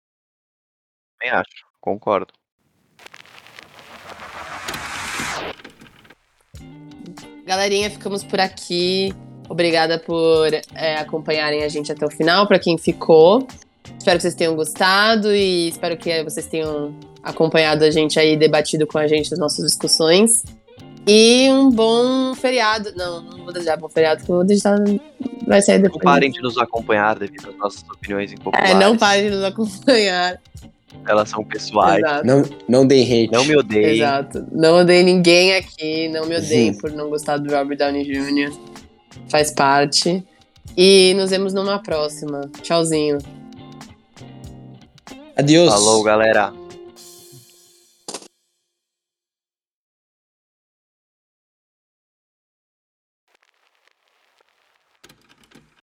[1.22, 1.68] Nem acho.
[1.82, 2.34] Concordo.
[7.46, 9.14] Galerinha, ficamos por aqui.
[9.50, 13.48] Obrigada por é, acompanharem a gente até o final, para quem ficou.
[13.98, 18.88] Espero que vocês tenham gostado e espero que vocês tenham acompanhado a gente aí, debatido
[18.88, 20.44] com a gente as nossas discussões.
[21.06, 22.92] E um bom feriado.
[22.96, 24.78] Não, não vou desejar bom feriado, porque eu vou deixar.
[25.48, 26.04] Vai sair Não depois.
[26.04, 28.72] parem de nos acompanhar devido às nossas opiniões impopulares.
[28.72, 30.38] É, não parem de nos acompanhar.
[31.08, 32.00] Elas são pessoais.
[32.04, 32.28] Exato.
[32.28, 33.32] Não, não dei hate.
[33.32, 33.96] Não me odeiem.
[33.96, 34.46] Exato.
[34.52, 36.78] Não odeio ninguém aqui, não me odeiem Uhum.
[36.78, 38.52] por não gostar do Robert Downey Jr.
[39.30, 40.22] Faz parte.
[40.76, 42.42] E nos vemos numa próxima.
[42.62, 43.20] Tchauzinho.
[45.38, 45.72] Adeus.
[45.72, 46.52] Falou, galera.